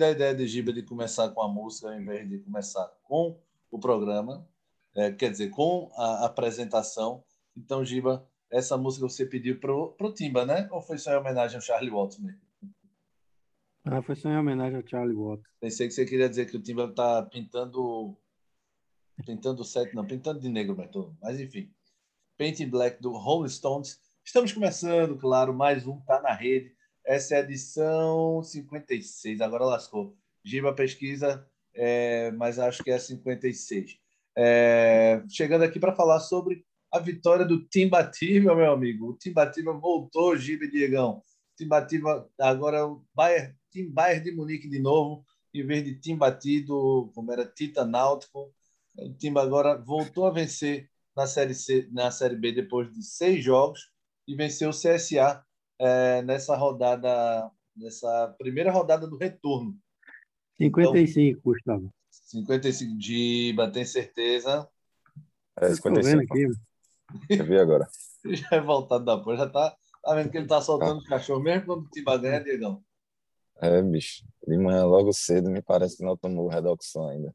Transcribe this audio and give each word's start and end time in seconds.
da 0.00 0.10
ideia 0.10 0.34
de 0.34 0.46
Giba 0.46 0.72
de 0.72 0.82
começar 0.82 1.28
com 1.28 1.42
a 1.42 1.48
música 1.48 1.88
ao 1.88 2.00
invés 2.00 2.28
de 2.28 2.38
começar 2.38 2.90
com 3.04 3.38
o 3.70 3.78
programa, 3.78 4.48
é, 4.96 5.12
quer 5.12 5.30
dizer, 5.30 5.50
com 5.50 5.92
a 5.94 6.24
apresentação. 6.24 7.22
Então, 7.54 7.84
Giba, 7.84 8.26
essa 8.50 8.78
música 8.78 9.06
você 9.06 9.26
pediu 9.26 9.60
pro, 9.60 9.92
pro 9.92 10.12
Timba, 10.12 10.46
né? 10.46 10.66
Ou 10.72 10.80
foi 10.80 10.96
só 10.96 11.12
em 11.12 11.16
homenagem 11.16 11.56
ao 11.56 11.62
Charlie 11.62 11.90
Watts 11.90 12.18
mesmo? 12.18 12.40
Ah, 13.84 14.02
foi 14.02 14.16
só 14.16 14.30
em 14.30 14.38
homenagem 14.38 14.76
ao 14.76 14.88
Charlie 14.88 15.14
Watts. 15.14 15.46
Pensei 15.60 15.86
que 15.86 15.92
você 15.92 16.06
queria 16.06 16.28
dizer 16.28 16.46
que 16.46 16.56
o 16.56 16.62
Timba 16.62 16.92
tá 16.92 17.22
pintando 17.22 18.16
pintando 19.24 19.62
set, 19.62 19.94
não, 19.94 20.06
pintando 20.06 20.40
de 20.40 20.48
negro, 20.48 20.74
Bertolo. 20.74 21.14
Mas 21.20 21.38
enfim, 21.38 21.70
Painting 22.38 22.70
Black 22.70 23.02
do 23.02 23.12
Rolling 23.12 23.50
Stones. 23.50 24.00
Estamos 24.24 24.50
começando, 24.50 25.18
claro, 25.18 25.52
mais 25.52 25.86
um 25.86 26.00
tá 26.00 26.22
na 26.22 26.32
rede. 26.32 26.74
Essa 27.10 27.34
é 27.34 27.38
a 27.38 27.40
edição 27.40 28.40
56, 28.40 29.40
agora 29.40 29.64
lascou. 29.64 30.16
Giba 30.44 30.72
pesquisa, 30.72 31.44
é, 31.74 32.30
mas 32.30 32.56
acho 32.56 32.84
que 32.84 32.90
é 32.92 33.00
56. 33.00 33.98
É, 34.38 35.20
chegando 35.28 35.64
aqui 35.64 35.80
para 35.80 35.92
falar 35.92 36.20
sobre 36.20 36.64
a 36.88 37.00
vitória 37.00 37.44
do 37.44 37.66
Timbativa, 37.66 38.54
meu 38.54 38.70
amigo. 38.70 39.08
O 39.08 39.16
Timbativa 39.16 39.72
voltou, 39.72 40.36
Giba 40.36 40.66
e 40.66 40.70
Diegão. 40.70 41.20
Timbativa 41.56 42.30
agora 42.38 42.86
o 42.86 43.04
Bayern, 43.12 43.56
Tim 43.72 43.90
Bayern 43.90 44.22
de 44.22 44.30
Munique 44.30 44.68
de 44.68 44.78
novo, 44.78 45.26
em 45.52 45.66
vez 45.66 45.82
de 45.82 45.98
Timbatido, 45.98 47.10
como 47.12 47.32
era 47.32 47.44
Tita 47.44 47.84
Náutico. 47.84 48.54
O 48.96 49.12
Timba 49.14 49.42
agora 49.42 49.76
voltou 49.76 50.26
a 50.26 50.30
vencer 50.30 50.88
na 51.16 51.26
Série, 51.26 51.56
C, 51.56 51.88
na 51.90 52.12
série 52.12 52.36
B 52.36 52.52
depois 52.52 52.88
de 52.92 53.02
seis 53.02 53.42
jogos 53.42 53.90
e 54.28 54.36
venceu 54.36 54.70
o 54.70 54.72
CSA 54.72 55.44
é, 55.80 56.22
nessa 56.22 56.54
rodada, 56.54 57.50
nessa 57.74 58.34
primeira 58.38 58.70
rodada 58.70 59.06
do 59.06 59.16
retorno. 59.16 59.74
55, 60.58 61.30
então, 61.30 61.42
Gustavo. 61.42 61.94
55 62.10 62.98
de 62.98 63.56
tem 63.72 63.84
certeza? 63.84 64.68
É, 65.58 65.74
55. 65.74 66.22
Aqui. 66.22 66.48
Eu 67.30 67.44
vi 67.46 67.58
agora. 67.58 67.88
já 68.28 68.48
é 68.52 68.60
voltado 68.60 69.04
da 69.04 69.18
porra, 69.18 69.38
já 69.38 69.48
tá, 69.48 69.74
tá 70.02 70.14
vendo 70.14 70.30
que 70.30 70.36
ele 70.36 70.46
tá 70.46 70.60
soltando 70.60 71.00
ah. 71.00 71.08
cachorro 71.08 71.40
mesmo 71.40 71.66
quando 71.66 71.86
o 71.86 71.88
Timba 71.88 72.18
ganha, 72.18 72.44
Diegão? 72.44 72.84
É, 73.62 73.82
bicho. 73.82 74.24
De 74.46 74.58
manhã 74.58 74.84
logo 74.84 75.12
cedo 75.12 75.50
me 75.50 75.62
parece 75.62 75.96
que 75.96 76.04
não 76.04 76.16
tomou 76.16 76.48
redoxão 76.48 77.08
ainda. 77.08 77.34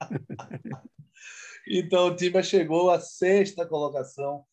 então 1.68 2.06
o 2.06 2.16
Timba 2.16 2.42
chegou 2.42 2.90
à 2.90 2.98
sexta 2.98 3.66
colocação 3.66 4.44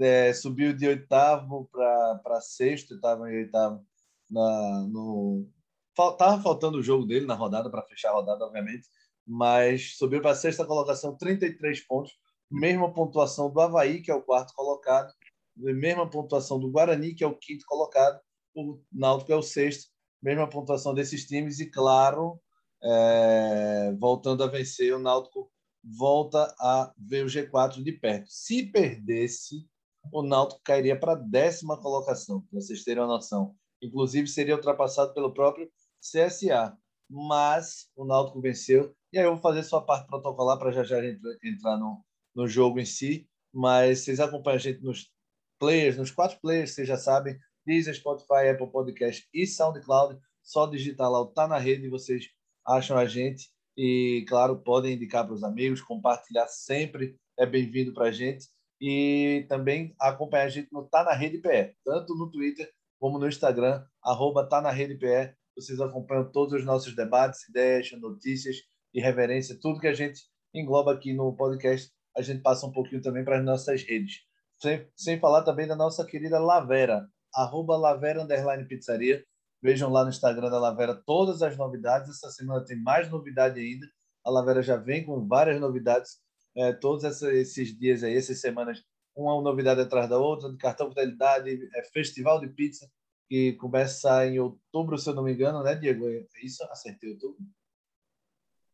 é, 0.00 0.32
subiu 0.32 0.72
de 0.72 0.86
oitavo 0.86 1.68
para 1.72 2.40
sexto, 2.40 2.94
estava 2.94 3.30
em 3.30 3.38
oitavo 3.38 3.84
na, 4.30 4.86
no. 4.88 5.48
Tava 5.94 6.40
faltando 6.42 6.78
o 6.78 6.82
jogo 6.82 7.04
dele 7.04 7.26
na 7.26 7.34
rodada 7.34 7.70
para 7.70 7.82
fechar 7.82 8.10
a 8.10 8.14
rodada, 8.14 8.44
obviamente, 8.44 8.86
mas 9.26 9.96
subiu 9.96 10.22
para 10.22 10.34
sexta 10.34 10.64
colocação, 10.64 11.16
33 11.16 11.80
pontos, 11.86 12.12
mesma 12.50 12.92
pontuação 12.92 13.50
do 13.50 13.60
Havaí, 13.60 14.00
que 14.00 14.10
é 14.10 14.14
o 14.14 14.22
quarto 14.22 14.54
colocado, 14.54 15.12
mesma 15.56 16.08
pontuação 16.08 16.60
do 16.60 16.70
Guarani, 16.70 17.14
que 17.14 17.24
é 17.24 17.26
o 17.26 17.36
quinto 17.36 17.64
colocado, 17.66 18.20
o 18.54 18.80
Náutico 18.92 19.32
é 19.32 19.36
o 19.36 19.42
sexto, 19.42 19.90
mesma 20.22 20.48
pontuação 20.48 20.94
desses 20.94 21.26
times, 21.26 21.58
e 21.58 21.70
claro, 21.70 22.40
é, 22.82 23.92
voltando 23.98 24.44
a 24.44 24.46
vencer, 24.46 24.94
o 24.94 25.00
Náutico 25.00 25.50
volta 25.82 26.54
a 26.60 26.92
ver 26.96 27.24
o 27.24 27.28
G4 27.28 27.82
de 27.82 27.92
perto. 27.92 28.26
Se 28.28 28.64
perdesse, 28.64 29.66
o 30.12 30.22
Náutico 30.22 30.60
cairia 30.62 30.98
para 30.98 31.12
a 31.12 31.16
décima 31.16 31.80
colocação, 31.80 32.40
para 32.42 32.60
vocês 32.60 32.84
terem 32.84 33.02
uma 33.02 33.14
noção. 33.14 33.54
Inclusive, 33.82 34.26
seria 34.26 34.56
ultrapassado 34.56 35.14
pelo 35.14 35.32
próprio 35.32 35.70
CSA. 36.00 36.76
Mas 37.10 37.88
o 37.96 38.04
Náutico 38.04 38.40
venceu. 38.40 38.94
E 39.12 39.18
aí 39.18 39.24
eu 39.24 39.32
vou 39.32 39.40
fazer 39.40 39.62
sua 39.62 39.80
parte 39.80 40.06
protocolar 40.06 40.58
para 40.58 40.70
já 40.70 40.84
já 40.84 40.98
entrar 41.42 41.78
no, 41.78 42.04
no 42.34 42.46
jogo 42.46 42.78
em 42.78 42.84
si. 42.84 43.26
Mas 43.52 44.00
vocês 44.00 44.20
acompanham 44.20 44.56
a 44.56 44.60
gente 44.60 44.82
nos 44.82 45.10
players, 45.58 45.96
nos 45.96 46.10
quatro 46.10 46.38
players, 46.40 46.74
vocês 46.74 46.86
já 46.86 46.96
sabem. 46.96 47.38
Deezer, 47.64 47.94
Spotify, 47.94 48.48
Apple 48.52 48.70
Podcast 48.70 49.26
e 49.32 49.46
SoundCloud. 49.46 50.20
Só 50.42 50.66
digitar 50.66 51.10
lá 51.10 51.20
o 51.20 51.26
Tá 51.26 51.46
na 51.46 51.58
Rede 51.58 51.86
e 51.86 51.90
vocês 51.90 52.26
acham 52.66 52.96
a 52.96 53.06
gente. 53.06 53.50
E, 53.76 54.24
claro, 54.28 54.58
podem 54.62 54.94
indicar 54.94 55.24
para 55.24 55.34
os 55.34 55.44
amigos, 55.44 55.80
compartilhar 55.80 56.48
sempre 56.48 57.16
é 57.38 57.46
bem-vindo 57.46 57.94
para 57.94 58.06
a 58.06 58.10
gente 58.10 58.48
e 58.80 59.46
também 59.48 59.94
acompanhar 60.00 60.44
a 60.44 60.48
gente 60.48 60.72
no 60.72 60.88
Tá 60.88 61.02
na 61.02 61.12
Rede 61.12 61.38
PE, 61.38 61.74
tanto 61.84 62.14
no 62.14 62.30
Twitter 62.30 62.70
como 62.98 63.18
no 63.18 63.28
Instagram, 63.28 63.84
arroba 64.02 64.48
Tá 64.48 64.60
na 64.60 64.70
Rede 64.70 64.96
PE. 64.96 65.34
Vocês 65.56 65.80
acompanham 65.80 66.30
todos 66.30 66.54
os 66.54 66.64
nossos 66.64 66.94
debates, 66.94 67.48
ideias, 67.48 67.90
notícias 68.00 68.56
e 68.94 69.00
reverência, 69.00 69.58
tudo 69.60 69.80
que 69.80 69.88
a 69.88 69.94
gente 69.94 70.20
engloba 70.54 70.92
aqui 70.92 71.12
no 71.12 71.34
podcast, 71.34 71.90
a 72.16 72.22
gente 72.22 72.42
passa 72.42 72.66
um 72.66 72.72
pouquinho 72.72 73.02
também 73.02 73.24
para 73.24 73.38
as 73.38 73.44
nossas 73.44 73.82
redes. 73.82 74.20
Sem, 74.60 74.86
sem 74.96 75.20
falar 75.20 75.42
também 75.42 75.66
da 75.66 75.76
nossa 75.76 76.04
querida 76.04 76.38
Lavera, 76.38 77.06
arroba 77.34 77.76
Lavera 77.76 78.22
Underline 78.22 78.66
Pizzaria. 78.66 79.22
Vejam 79.62 79.90
lá 79.90 80.04
no 80.04 80.10
Instagram 80.10 80.50
da 80.50 80.58
Lavera 80.58 80.94
todas 80.94 81.42
as 81.42 81.56
novidades. 81.56 82.10
Essa 82.10 82.30
semana 82.30 82.64
tem 82.64 82.80
mais 82.80 83.10
novidade 83.10 83.60
ainda. 83.60 83.86
A 84.24 84.30
Lavera 84.30 84.62
já 84.62 84.76
vem 84.76 85.04
com 85.04 85.26
várias 85.26 85.60
novidades 85.60 86.18
é, 86.58 86.72
todos 86.72 87.04
esses 87.22 87.78
dias 87.78 88.02
aí, 88.02 88.16
essas 88.16 88.40
semanas, 88.40 88.82
uma 89.14 89.40
novidade 89.40 89.80
atrás 89.80 90.08
da 90.08 90.18
outra, 90.18 90.54
cartão 90.56 90.88
fidelidade, 90.88 91.68
é, 91.74 91.84
festival 91.84 92.40
de 92.40 92.48
pizza, 92.48 92.90
que 93.28 93.52
começa 93.54 94.26
em 94.26 94.38
outubro, 94.38 94.98
se 94.98 95.08
eu 95.08 95.14
não 95.14 95.22
me 95.22 95.32
engano, 95.32 95.62
né, 95.62 95.74
Diego? 95.74 96.08
É 96.08 96.24
isso? 96.42 96.64
Acertei 96.64 97.10
outubro? 97.10 97.38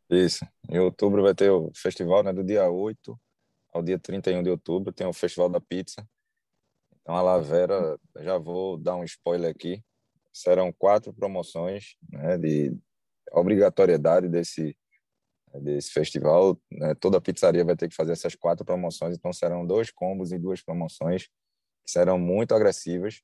Isso. 0.08 0.46
Em 0.68 0.78
outubro 0.78 1.22
vai 1.22 1.34
ter 1.34 1.50
o 1.50 1.70
festival, 1.74 2.22
né, 2.22 2.32
do 2.32 2.42
dia 2.42 2.70
8 2.70 3.18
ao 3.72 3.82
dia 3.82 3.98
31 3.98 4.42
de 4.42 4.50
outubro, 4.50 4.92
tem 4.92 5.06
o 5.06 5.12
Festival 5.12 5.50
da 5.50 5.60
Pizza. 5.60 6.08
Então, 7.02 7.16
a 7.16 7.20
Lavera, 7.20 7.98
já 8.20 8.38
vou 8.38 8.78
dar 8.78 8.94
um 8.94 9.02
spoiler 9.02 9.50
aqui, 9.50 9.82
serão 10.32 10.72
quatro 10.72 11.12
promoções 11.12 11.96
né, 12.08 12.38
de 12.38 12.74
obrigatoriedade 13.32 14.28
desse 14.28 14.76
desse 15.60 15.90
festival, 15.92 16.58
né, 16.70 16.94
toda 16.94 17.18
a 17.18 17.20
pizzaria 17.20 17.64
vai 17.64 17.76
ter 17.76 17.88
que 17.88 17.94
fazer 17.94 18.12
essas 18.12 18.34
quatro 18.34 18.64
promoções, 18.64 19.16
então 19.16 19.32
serão 19.32 19.66
dois 19.66 19.90
combos 19.90 20.32
e 20.32 20.38
duas 20.38 20.62
promoções 20.62 21.28
que 21.84 21.90
serão 21.90 22.18
muito 22.18 22.54
agressivas. 22.54 23.22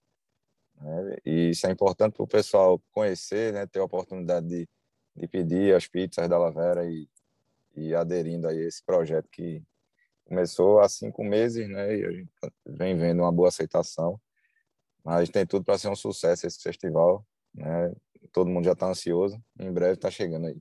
Né, 0.76 1.16
e 1.24 1.50
isso 1.50 1.66
é 1.66 1.70
importante 1.70 2.14
para 2.14 2.22
o 2.22 2.28
pessoal 2.28 2.80
conhecer, 2.92 3.52
né, 3.52 3.66
ter 3.66 3.80
a 3.80 3.84
oportunidade 3.84 4.46
de, 4.46 4.68
de 5.16 5.28
pedir 5.28 5.74
as 5.74 5.86
pizzas 5.86 6.28
da 6.28 6.38
Lavera 6.38 6.84
e, 6.88 7.09
e 7.77 7.94
aderindo 7.94 8.48
a 8.48 8.54
esse 8.54 8.84
projeto 8.84 9.28
que 9.30 9.62
começou 10.24 10.80
há 10.80 10.88
cinco 10.88 11.24
meses, 11.24 11.68
né, 11.68 11.97
e 11.97 12.04
a 12.06 12.10
gente 12.12 12.30
vem 12.66 12.97
vendo 12.97 13.21
uma 13.21 13.33
boa 13.33 13.48
aceitação. 13.48 14.21
Mas 15.04 15.30
tem 15.30 15.47
tudo 15.47 15.65
para 15.65 15.78
ser 15.78 15.88
um 15.88 15.97
sucesso 15.97 16.47
esse 16.47 16.60
festival, 16.62 17.26
né? 17.54 17.91
Todo 18.33 18.50
mundo 18.50 18.65
já 18.65 18.72
está 18.72 18.86
ansioso. 18.86 19.42
Em 19.59 19.72
breve 19.72 19.94
está 19.94 20.10
chegando 20.10 20.47
aí. 20.47 20.60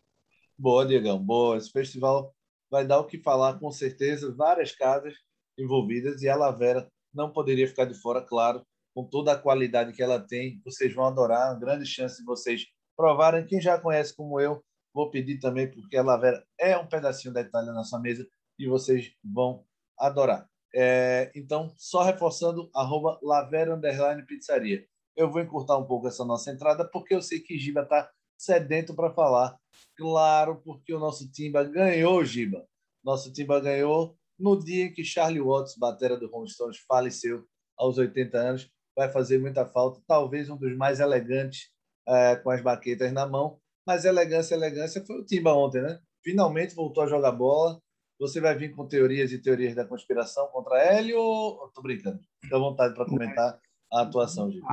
Boa, 0.62 0.86
Diegão, 0.86 1.18
boa. 1.18 1.56
Esse 1.56 1.72
festival 1.72 2.36
vai 2.70 2.86
dar 2.86 3.00
o 3.00 3.06
que 3.06 3.18
falar, 3.18 3.58
com 3.58 3.72
certeza. 3.72 4.36
Várias 4.36 4.74
casas 4.74 5.14
envolvidas 5.58 6.22
e 6.22 6.28
a 6.28 6.36
Lavera 6.36 6.86
não 7.14 7.32
poderia 7.32 7.66
ficar 7.66 7.86
de 7.86 7.94
fora, 7.94 8.22
claro, 8.22 8.62
com 8.94 9.06
toda 9.06 9.32
a 9.32 9.38
qualidade 9.40 9.94
que 9.94 10.04
ela 10.04 10.20
tem. 10.20 10.60
Vocês 10.66 10.94
vão 10.94 11.06
adorar, 11.06 11.54
uma 11.54 11.60
grande 11.62 11.86
chance 11.86 12.18
de 12.18 12.26
vocês 12.26 12.66
provarem. 12.98 13.46
Quem 13.46 13.62
já 13.62 13.80
conhece 13.80 14.14
como 14.14 14.38
eu, 14.38 14.62
vou 14.94 15.10
pedir 15.10 15.40
também, 15.40 15.72
porque 15.72 15.96
a 15.96 16.04
Lavera 16.04 16.44
é 16.60 16.78
um 16.78 16.90
pedacinho 16.90 17.34
da 17.34 17.40
Itália 17.40 17.72
na 17.72 17.86
sua 17.86 18.02
mesa 18.02 18.28
e 18.60 18.68
vocês 18.68 19.14
vão 19.24 19.64
adorar. 19.98 20.46
É, 20.76 21.32
então, 21.34 21.74
só 21.78 22.04
reforçando, 22.04 22.70
arroba 22.76 23.18
Lavera 23.24 23.80
Pizzaria. 24.28 24.86
Eu 25.16 25.32
vou 25.32 25.42
encurtar 25.42 25.78
um 25.78 25.86
pouco 25.86 26.10
essa 26.10 26.26
nossa 26.26 26.52
entrada, 26.52 26.84
porque 26.84 27.16
eu 27.16 27.22
sei 27.22 27.40
que 27.40 27.58
Giba 27.58 27.84
está 27.84 28.12
sedento 28.40 28.96
para 28.96 29.12
falar. 29.12 29.58
Claro, 29.98 30.62
porque 30.64 30.94
o 30.94 31.00
nosso 31.00 31.30
Timba 31.30 31.64
ganhou, 31.64 32.24
Giba. 32.24 32.66
Nosso 33.04 33.32
Timba 33.34 33.60
ganhou 33.60 34.16
no 34.40 34.58
dia 34.58 34.86
em 34.86 34.94
que 34.94 35.04
Charlie 35.04 35.42
Watts, 35.42 35.76
batera 35.78 36.18
do 36.18 36.30
Rolling 36.30 36.48
Stones, 36.48 36.78
faleceu 36.88 37.46
aos 37.78 37.98
80 37.98 38.38
anos. 38.38 38.72
Vai 38.96 39.12
fazer 39.12 39.38
muita 39.38 39.66
falta. 39.66 40.02
Talvez 40.08 40.50
um 40.50 40.58
dos 40.58 40.76
mais 40.76 41.00
elegantes 41.00 41.70
é, 42.08 42.36
com 42.38 42.50
as 42.50 42.62
baquetas 42.62 43.12
na 43.12 43.28
mão. 43.28 43.60
Mas 43.86 44.06
elegância, 44.06 44.56
elegância 44.56 45.04
foi 45.06 45.18
o 45.18 45.26
Timba 45.26 45.54
ontem, 45.54 45.82
né? 45.82 46.00
finalmente 46.24 46.76
voltou 46.76 47.04
a 47.04 47.08
jogar 47.08 47.32
bola. 47.32 47.82
Você 48.20 48.42
vai 48.42 48.56
vir 48.56 48.76
com 48.76 48.88
teorias 48.88 49.32
e 49.32 49.42
teorias 49.42 49.74
da 49.74 49.86
conspiração 49.86 50.48
contra 50.48 50.98
ele 50.98 51.14
ou. 51.14 51.70
Tô 51.74 51.82
brincando. 51.82 52.20
Fica 52.42 52.56
à 52.56 52.60
vontade 52.60 52.94
para 52.94 53.06
comentar 53.06 53.60
a 53.92 54.02
atuação, 54.02 54.52
Gil. 54.52 54.64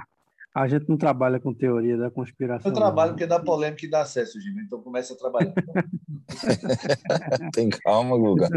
A 0.56 0.66
gente 0.66 0.88
não 0.88 0.96
trabalha 0.96 1.38
com 1.38 1.52
teoria 1.52 1.98
da 1.98 2.10
conspiração. 2.10 2.70
Eu 2.70 2.74
trabalho 2.74 3.12
porque 3.12 3.26
dá 3.26 3.38
polêmica 3.38 3.84
e 3.84 3.90
dá 3.90 4.00
acesso, 4.00 4.40
Gil. 4.40 4.58
Então 4.58 4.80
começa 4.80 5.12
a 5.12 5.16
trabalhar. 5.18 5.52
Tem 7.52 7.68
calma, 7.68 8.16
Guga. 8.16 8.48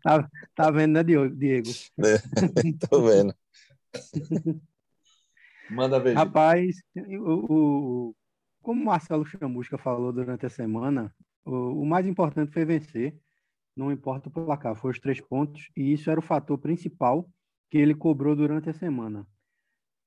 tá, 0.00 0.30
tá 0.54 0.70
vendo, 0.70 0.92
né, 0.92 1.02
Diego? 1.02 1.70
É, 1.98 2.18
tô 2.88 3.02
vendo. 3.02 3.34
Manda 5.68 5.98
ver. 5.98 6.14
Rapaz, 6.14 6.76
o, 6.94 8.10
o, 8.10 8.14
como 8.62 8.80
o 8.80 8.84
Marcelo 8.84 9.26
Chamusca 9.26 9.76
falou 9.76 10.12
durante 10.12 10.46
a 10.46 10.50
semana, 10.50 11.12
o, 11.44 11.82
o 11.82 11.84
mais 11.84 12.06
importante 12.06 12.52
foi 12.52 12.64
vencer. 12.64 13.18
Não 13.76 13.90
importa 13.90 14.28
o 14.28 14.32
placar, 14.32 14.76
foi 14.76 14.92
os 14.92 15.00
três 15.00 15.20
pontos. 15.20 15.68
E 15.76 15.92
isso 15.92 16.08
era 16.12 16.20
o 16.20 16.22
fator 16.22 16.58
principal 16.58 17.28
que 17.68 17.76
ele 17.76 17.92
cobrou 17.92 18.36
durante 18.36 18.70
a 18.70 18.72
semana. 18.72 19.26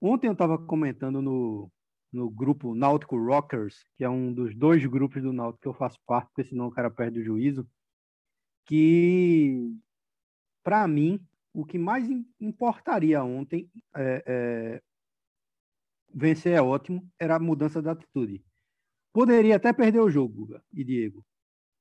Ontem 0.01 0.28
eu 0.28 0.34
estava 0.34 0.57
comentando 0.57 1.22
no, 1.22 1.72
no 2.12 2.30
grupo 2.30 2.74
Náutico 2.74 3.18
Rockers, 3.18 3.86
que 3.96 4.04
é 4.04 4.10
um 4.10 4.34
dos 4.34 4.56
dois 4.56 4.86
grupos 4.86 5.22
do 5.22 5.34
Náutico 5.34 5.62
que 5.62 5.68
eu 5.68 5.74
faço 5.74 6.00
parte, 6.06 6.28
porque 6.30 6.50
senão 6.50 6.68
o 6.68 6.72
cara 6.72 6.90
perde 6.90 7.19
o 7.19 7.24
juízo, 7.24 7.69
que, 8.66 9.75
para 10.63 10.88
mim, 10.88 11.19
o 11.54 11.66
que 11.66 11.78
mais 11.78 12.07
importaria 12.40 13.24
ontem, 13.24 13.69
é, 13.96 14.24
é, 14.25 14.81
vencer 16.13 16.54
é 16.54 16.62
ótimo, 16.62 17.06
era 17.19 17.36
a 17.36 17.40
mudança 17.40 17.81
da 17.81 17.92
atitude. 17.92 18.44
Poderia 19.12 19.56
até 19.57 19.74
perder 19.74 20.00
o 20.00 20.10
jogo, 20.10 20.46
Guga 20.46 20.63
e 20.72 20.84
Diego, 20.84 21.25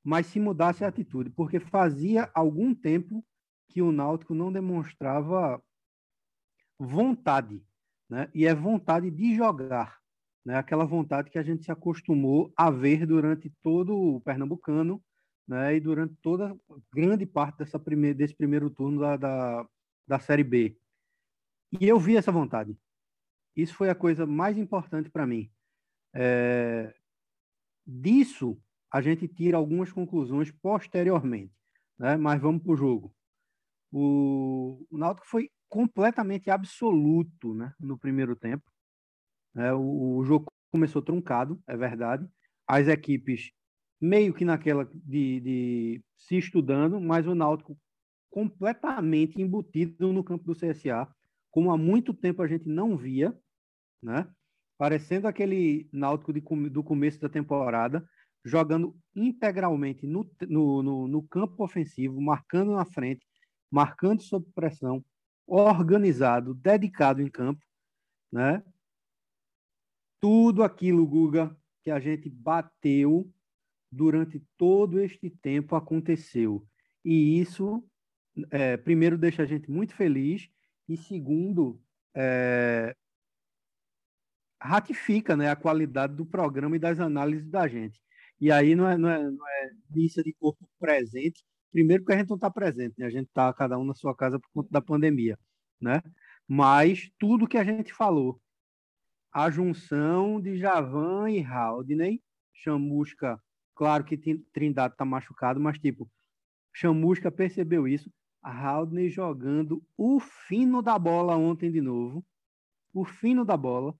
mas 0.02 0.26
se 0.26 0.40
mudasse 0.40 0.84
a 0.84 0.88
atitude, 0.88 1.30
porque 1.30 1.60
fazia 1.60 2.30
algum 2.34 2.74
tempo 2.74 3.24
que 3.68 3.82
o 3.82 3.92
Náutico 3.92 4.34
não 4.34 4.50
demonstrava 4.50 5.62
vontade 6.78 7.62
né? 8.08 8.30
E 8.34 8.46
é 8.46 8.54
vontade 8.54 9.10
de 9.10 9.34
jogar, 9.34 9.98
né? 10.44 10.56
Aquela 10.56 10.84
vontade 10.84 11.30
que 11.30 11.38
a 11.38 11.42
gente 11.42 11.64
se 11.64 11.70
acostumou 11.70 12.52
a 12.56 12.70
ver 12.70 13.06
durante 13.06 13.50
todo 13.62 13.94
o 13.96 14.20
pernambucano, 14.20 15.02
né? 15.46 15.76
E 15.76 15.80
durante 15.80 16.14
toda 16.22 16.56
grande 16.92 17.26
parte 17.26 17.58
dessa 17.58 17.78
desse 18.14 18.34
primeiro 18.34 18.70
turno 18.70 19.00
da, 19.00 19.16
da, 19.16 19.68
da 20.06 20.18
Série 20.18 20.44
B. 20.44 20.76
E 21.80 21.86
eu 21.86 21.98
vi 21.98 22.16
essa 22.16 22.32
vontade. 22.32 22.76
Isso 23.54 23.74
foi 23.74 23.90
a 23.90 23.94
coisa 23.94 24.26
mais 24.26 24.56
importante 24.56 25.10
para 25.10 25.26
mim. 25.26 25.50
É... 26.14 26.94
Disso, 27.86 28.60
a 28.90 29.00
gente 29.02 29.28
tira 29.28 29.56
algumas 29.56 29.92
conclusões 29.92 30.50
posteriormente, 30.50 31.52
né? 31.98 32.16
Mas 32.16 32.40
vamos 32.40 32.62
para 32.62 32.72
o 32.72 32.76
jogo. 32.76 33.14
O 33.92 34.86
Náutico 34.92 35.26
foi 35.26 35.50
completamente 35.68 36.50
absoluto 36.50 37.54
né, 37.54 37.72
no 37.78 37.98
primeiro 37.98 38.34
tempo. 38.34 38.64
É, 39.56 39.72
o, 39.72 40.16
o, 40.16 40.24
jogo 40.24 40.46
começou 40.70 41.02
truncado, 41.02 41.60
é 41.66 41.76
verdade. 41.76 42.26
As 42.66 42.88
equipes 42.88 43.50
meio 44.00 44.32
que 44.32 44.44
naquela 44.44 44.88
de, 44.92 45.40
de 45.40 46.04
se 46.16 46.36
estudando, 46.36 47.00
mas 47.00 47.26
o 47.26 47.34
Náutico 47.34 47.76
completamente 48.30 49.40
embutido 49.40 50.12
no 50.12 50.22
campo 50.22 50.44
do 50.44 50.54
CSA, 50.54 51.08
como 51.50 51.70
há 51.72 51.78
muito 51.78 52.14
tempo 52.14 52.42
a 52.42 52.46
gente 52.46 52.68
não 52.68 52.96
via, 52.96 53.36
né? 54.02 54.30
Parecendo 54.76 55.26
aquele 55.26 55.88
Náutico 55.92 56.32
de, 56.32 56.40
do 56.70 56.84
começo 56.84 57.20
da 57.20 57.28
temporada, 57.28 58.06
jogando 58.44 58.96
integralmente 59.16 60.06
no, 60.06 60.30
no, 60.48 60.82
no, 60.82 61.08
no 61.08 61.22
campo 61.22 61.64
ofensivo, 61.64 62.20
marcando 62.20 62.72
na 62.72 62.84
frente, 62.84 63.26
marcando 63.70 64.22
sob 64.22 64.46
pressão, 64.54 65.04
organizado, 65.48 66.54
dedicado 66.54 67.22
em 67.22 67.28
campo, 67.28 67.64
né? 68.30 68.62
Tudo 70.20 70.62
aquilo, 70.62 71.06
Guga, 71.06 71.56
que 71.82 71.90
a 71.90 71.98
gente 71.98 72.28
bateu 72.28 73.32
durante 73.90 74.40
todo 74.58 75.00
este 75.00 75.30
tempo 75.30 75.74
aconteceu. 75.74 76.66
E 77.04 77.40
isso, 77.40 77.82
é, 78.50 78.76
primeiro, 78.76 79.16
deixa 79.16 79.42
a 79.42 79.46
gente 79.46 79.70
muito 79.70 79.94
feliz, 79.94 80.50
e 80.86 80.96
segundo, 80.96 81.80
é, 82.14 82.94
ratifica 84.60 85.36
né, 85.36 85.50
a 85.50 85.56
qualidade 85.56 86.14
do 86.14 86.26
programa 86.26 86.76
e 86.76 86.78
das 86.78 87.00
análises 87.00 87.48
da 87.48 87.66
gente. 87.66 88.00
E 88.40 88.50
aí 88.52 88.74
não 88.74 88.88
é, 88.88 88.96
não 88.96 89.08
é, 89.08 89.30
não 89.30 89.48
é 89.48 89.70
missa 89.90 90.22
de 90.22 90.32
corpo 90.34 90.68
presente, 90.78 91.44
Primeiro 91.72 92.02
porque 92.02 92.14
a 92.14 92.18
gente 92.18 92.28
não 92.28 92.36
está 92.36 92.50
presente, 92.50 92.94
né? 92.98 93.06
A 93.06 93.10
gente 93.10 93.28
está 93.28 93.52
cada 93.52 93.78
um 93.78 93.84
na 93.84 93.94
sua 93.94 94.14
casa 94.14 94.38
por 94.38 94.48
conta 94.52 94.68
da 94.70 94.80
pandemia, 94.80 95.38
né? 95.80 96.02
Mas 96.46 97.10
tudo 97.18 97.46
que 97.46 97.58
a 97.58 97.64
gente 97.64 97.92
falou, 97.92 98.40
a 99.32 99.50
junção 99.50 100.40
de 100.40 100.56
Javan 100.56 101.30
e 101.30 101.44
Haldney, 101.44 102.22
Chamusca, 102.52 103.40
claro 103.74 104.04
que 104.04 104.16
Trindade 104.52 104.94
está 104.94 105.04
machucado, 105.04 105.60
mas 105.60 105.78
tipo, 105.78 106.10
Chamusca 106.72 107.30
percebeu 107.30 107.86
isso, 107.86 108.10
Haldney 108.42 109.10
jogando 109.10 109.82
o 109.96 110.18
fino 110.18 110.80
da 110.80 110.98
bola 110.98 111.36
ontem 111.36 111.70
de 111.70 111.80
novo, 111.80 112.24
o 112.94 113.04
fino 113.04 113.44
da 113.44 113.56
bola, 113.56 113.94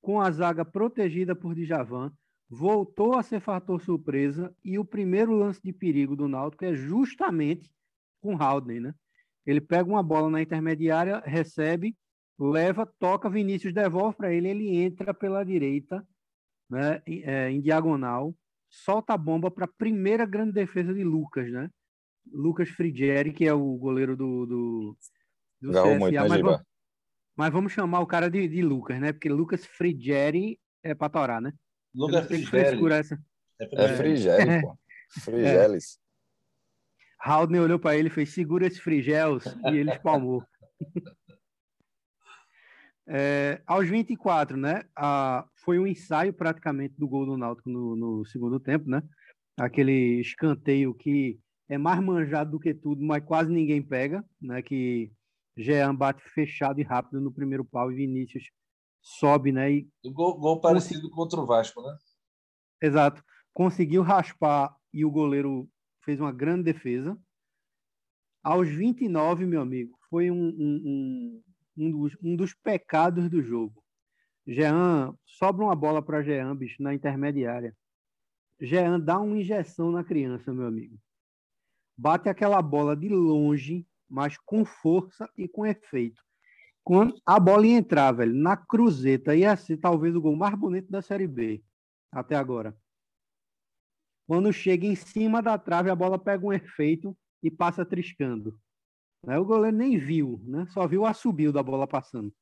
com 0.00 0.20
a 0.20 0.30
zaga 0.30 0.64
protegida 0.64 1.34
por 1.34 1.54
Djavan, 1.54 2.12
voltou 2.48 3.14
a 3.14 3.22
ser 3.22 3.40
fator 3.40 3.80
surpresa 3.82 4.54
e 4.64 4.78
o 4.78 4.84
primeiro 4.84 5.32
lance 5.32 5.60
de 5.62 5.72
perigo 5.72 6.16
do 6.16 6.28
Náutico 6.28 6.64
é 6.64 6.74
justamente 6.74 7.70
com 8.20 8.40
Haldney, 8.40 8.80
né? 8.80 8.94
Ele 9.44 9.60
pega 9.60 9.88
uma 9.88 10.02
bola 10.02 10.30
na 10.30 10.42
intermediária, 10.42 11.22
recebe, 11.24 11.96
leva, 12.38 12.86
toca, 12.98 13.28
Vinícius 13.28 13.72
devolve 13.72 14.16
para 14.16 14.32
ele, 14.32 14.48
ele 14.48 14.76
entra 14.76 15.12
pela 15.12 15.44
direita, 15.44 16.06
né, 16.68 17.02
é, 17.06 17.50
em 17.50 17.60
diagonal, 17.60 18.34
solta 18.68 19.14
a 19.14 19.18
bomba 19.18 19.50
para 19.50 19.64
a 19.64 19.72
primeira 19.78 20.26
grande 20.26 20.52
defesa 20.52 20.92
de 20.92 21.02
Lucas, 21.02 21.50
né? 21.50 21.70
Lucas 22.30 22.68
Frigieri, 22.68 23.32
que 23.32 23.46
é 23.46 23.54
o 23.54 23.76
goleiro 23.76 24.14
do, 24.14 24.44
do, 24.44 24.96
do 25.62 25.70
CSA, 25.70 25.98
muito, 25.98 26.14
mas, 26.14 26.40
vamos, 26.40 26.62
mas, 27.34 27.52
vamos, 27.52 27.72
chamar 27.72 28.00
o 28.00 28.06
cara 28.06 28.28
de, 28.28 28.46
de 28.46 28.62
Lucas, 28.62 29.00
né? 29.00 29.12
Porque 29.12 29.30
Lucas 29.30 29.64
Frigieri 29.64 30.60
é 30.82 30.94
para 30.94 31.08
torar, 31.08 31.40
né? 31.40 31.54
Lucas. 31.98 32.30
Essa. 32.92 33.20
É, 33.60 33.84
é 33.84 33.96
Frigério, 33.96 34.62
pô. 34.62 34.78
Frigeles. 35.20 35.98
É. 36.04 37.28
Haldner 37.28 37.62
olhou 37.62 37.78
para 37.78 37.96
ele 37.96 38.06
e 38.06 38.10
fez: 38.10 38.32
segura 38.32 38.66
esse 38.66 38.80
frigels, 38.80 39.44
e 39.64 39.76
ele 39.76 39.90
espalmou. 39.90 40.44
é, 43.08 43.60
aos 43.66 43.88
24, 43.88 44.56
né? 44.56 44.84
A, 44.94 45.44
foi 45.64 45.80
um 45.80 45.86
ensaio 45.86 46.32
praticamente 46.32 46.94
do 46.96 47.08
gol 47.08 47.26
do 47.26 47.36
Náutico 47.36 47.68
no, 47.68 47.96
no, 47.96 48.24
segundo 48.24 48.60
tempo, 48.60 48.88
né? 48.88 49.02
Aquele 49.58 50.20
escanteio 50.20 50.94
que 50.94 51.40
é 51.68 51.76
mais 51.76 52.00
manjado 52.00 52.52
do 52.52 52.60
que 52.60 52.72
tudo, 52.72 53.02
mas 53.02 53.24
quase 53.24 53.50
ninguém 53.50 53.82
pega, 53.82 54.24
né? 54.40 54.62
Que 54.62 55.10
Jean 55.56 55.92
bate 55.92 56.22
fechado 56.30 56.80
e 56.80 56.84
rápido 56.84 57.20
no 57.20 57.32
primeiro 57.32 57.64
pau 57.64 57.90
e 57.90 57.96
Vinícius 57.96 58.44
sobe, 59.08 59.52
né? 59.52 59.70
E 59.72 59.88
gol, 60.04 60.38
gol 60.38 60.60
parecido 60.60 61.08
contra 61.10 61.40
o 61.40 61.46
Vasco, 61.46 61.80
né? 61.82 61.96
Exato. 62.82 63.24
Conseguiu 63.54 64.02
raspar 64.02 64.76
e 64.92 65.04
o 65.04 65.10
goleiro 65.10 65.68
fez 66.04 66.20
uma 66.20 66.32
grande 66.32 66.64
defesa. 66.64 67.18
Aos 68.42 68.68
29, 68.68 69.46
meu 69.46 69.60
amigo, 69.60 69.98
foi 70.08 70.30
um, 70.30 70.48
um, 70.48 70.82
um, 70.84 71.42
um, 71.76 71.90
dos, 71.90 72.16
um 72.22 72.36
dos 72.36 72.54
pecados 72.54 73.28
do 73.28 73.42
jogo. 73.42 73.82
Jean, 74.46 75.14
sobra 75.24 75.64
uma 75.64 75.74
bola 75.74 76.02
para 76.02 76.22
Jean, 76.22 76.54
bicho, 76.54 76.82
na 76.82 76.94
intermediária. 76.94 77.76
Jean 78.60 79.00
dá 79.00 79.18
uma 79.18 79.38
injeção 79.38 79.90
na 79.90 80.04
criança, 80.04 80.52
meu 80.52 80.66
amigo. 80.66 80.98
Bate 81.96 82.28
aquela 82.28 82.62
bola 82.62 82.96
de 82.96 83.08
longe, 83.08 83.86
mas 84.08 84.38
com 84.38 84.64
força 84.64 85.28
e 85.36 85.48
com 85.48 85.66
efeito. 85.66 86.22
Quando 86.88 87.20
a 87.26 87.38
bola 87.38 87.66
ia 87.66 87.76
entrar, 87.76 88.12
velho, 88.12 88.34
na 88.34 88.56
cruzeta, 88.56 89.36
ia 89.36 89.54
ser 89.54 89.76
talvez 89.76 90.16
o 90.16 90.22
gol 90.22 90.34
mais 90.34 90.54
bonito 90.54 90.90
da 90.90 91.02
Série 91.02 91.26
B 91.26 91.62
até 92.10 92.34
agora. 92.34 92.74
Quando 94.26 94.50
chega 94.54 94.86
em 94.86 94.94
cima 94.94 95.42
da 95.42 95.58
trave, 95.58 95.90
a 95.90 95.94
bola 95.94 96.18
pega 96.18 96.46
um 96.46 96.50
efeito 96.50 97.14
e 97.42 97.50
passa 97.50 97.84
triscando. 97.84 98.58
Né? 99.22 99.38
O 99.38 99.44
goleiro 99.44 99.76
nem 99.76 99.98
viu, 99.98 100.40
né? 100.46 100.64
só 100.70 100.88
viu 100.88 101.04
a 101.04 101.12
subiu 101.12 101.52
da 101.52 101.62
bola 101.62 101.86
passando. 101.86 102.32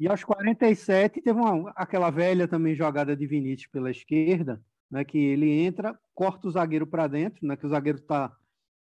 E 0.00 0.08
aos 0.08 0.24
47 0.24 1.20
teve 1.20 1.38
uma, 1.38 1.70
aquela 1.76 2.10
velha 2.10 2.48
também 2.48 2.74
jogada 2.74 3.16
de 3.16 3.28
Vinícius 3.28 3.70
pela 3.70 3.92
esquerda, 3.92 4.60
né, 4.90 5.04
que 5.04 5.18
ele 5.18 5.48
entra, 5.48 5.96
corta 6.16 6.48
o 6.48 6.50
zagueiro 6.50 6.84
para 6.84 7.06
dentro, 7.06 7.46
né, 7.46 7.56
que 7.56 7.64
o 7.64 7.68
zagueiro 7.68 7.98
está 7.98 8.36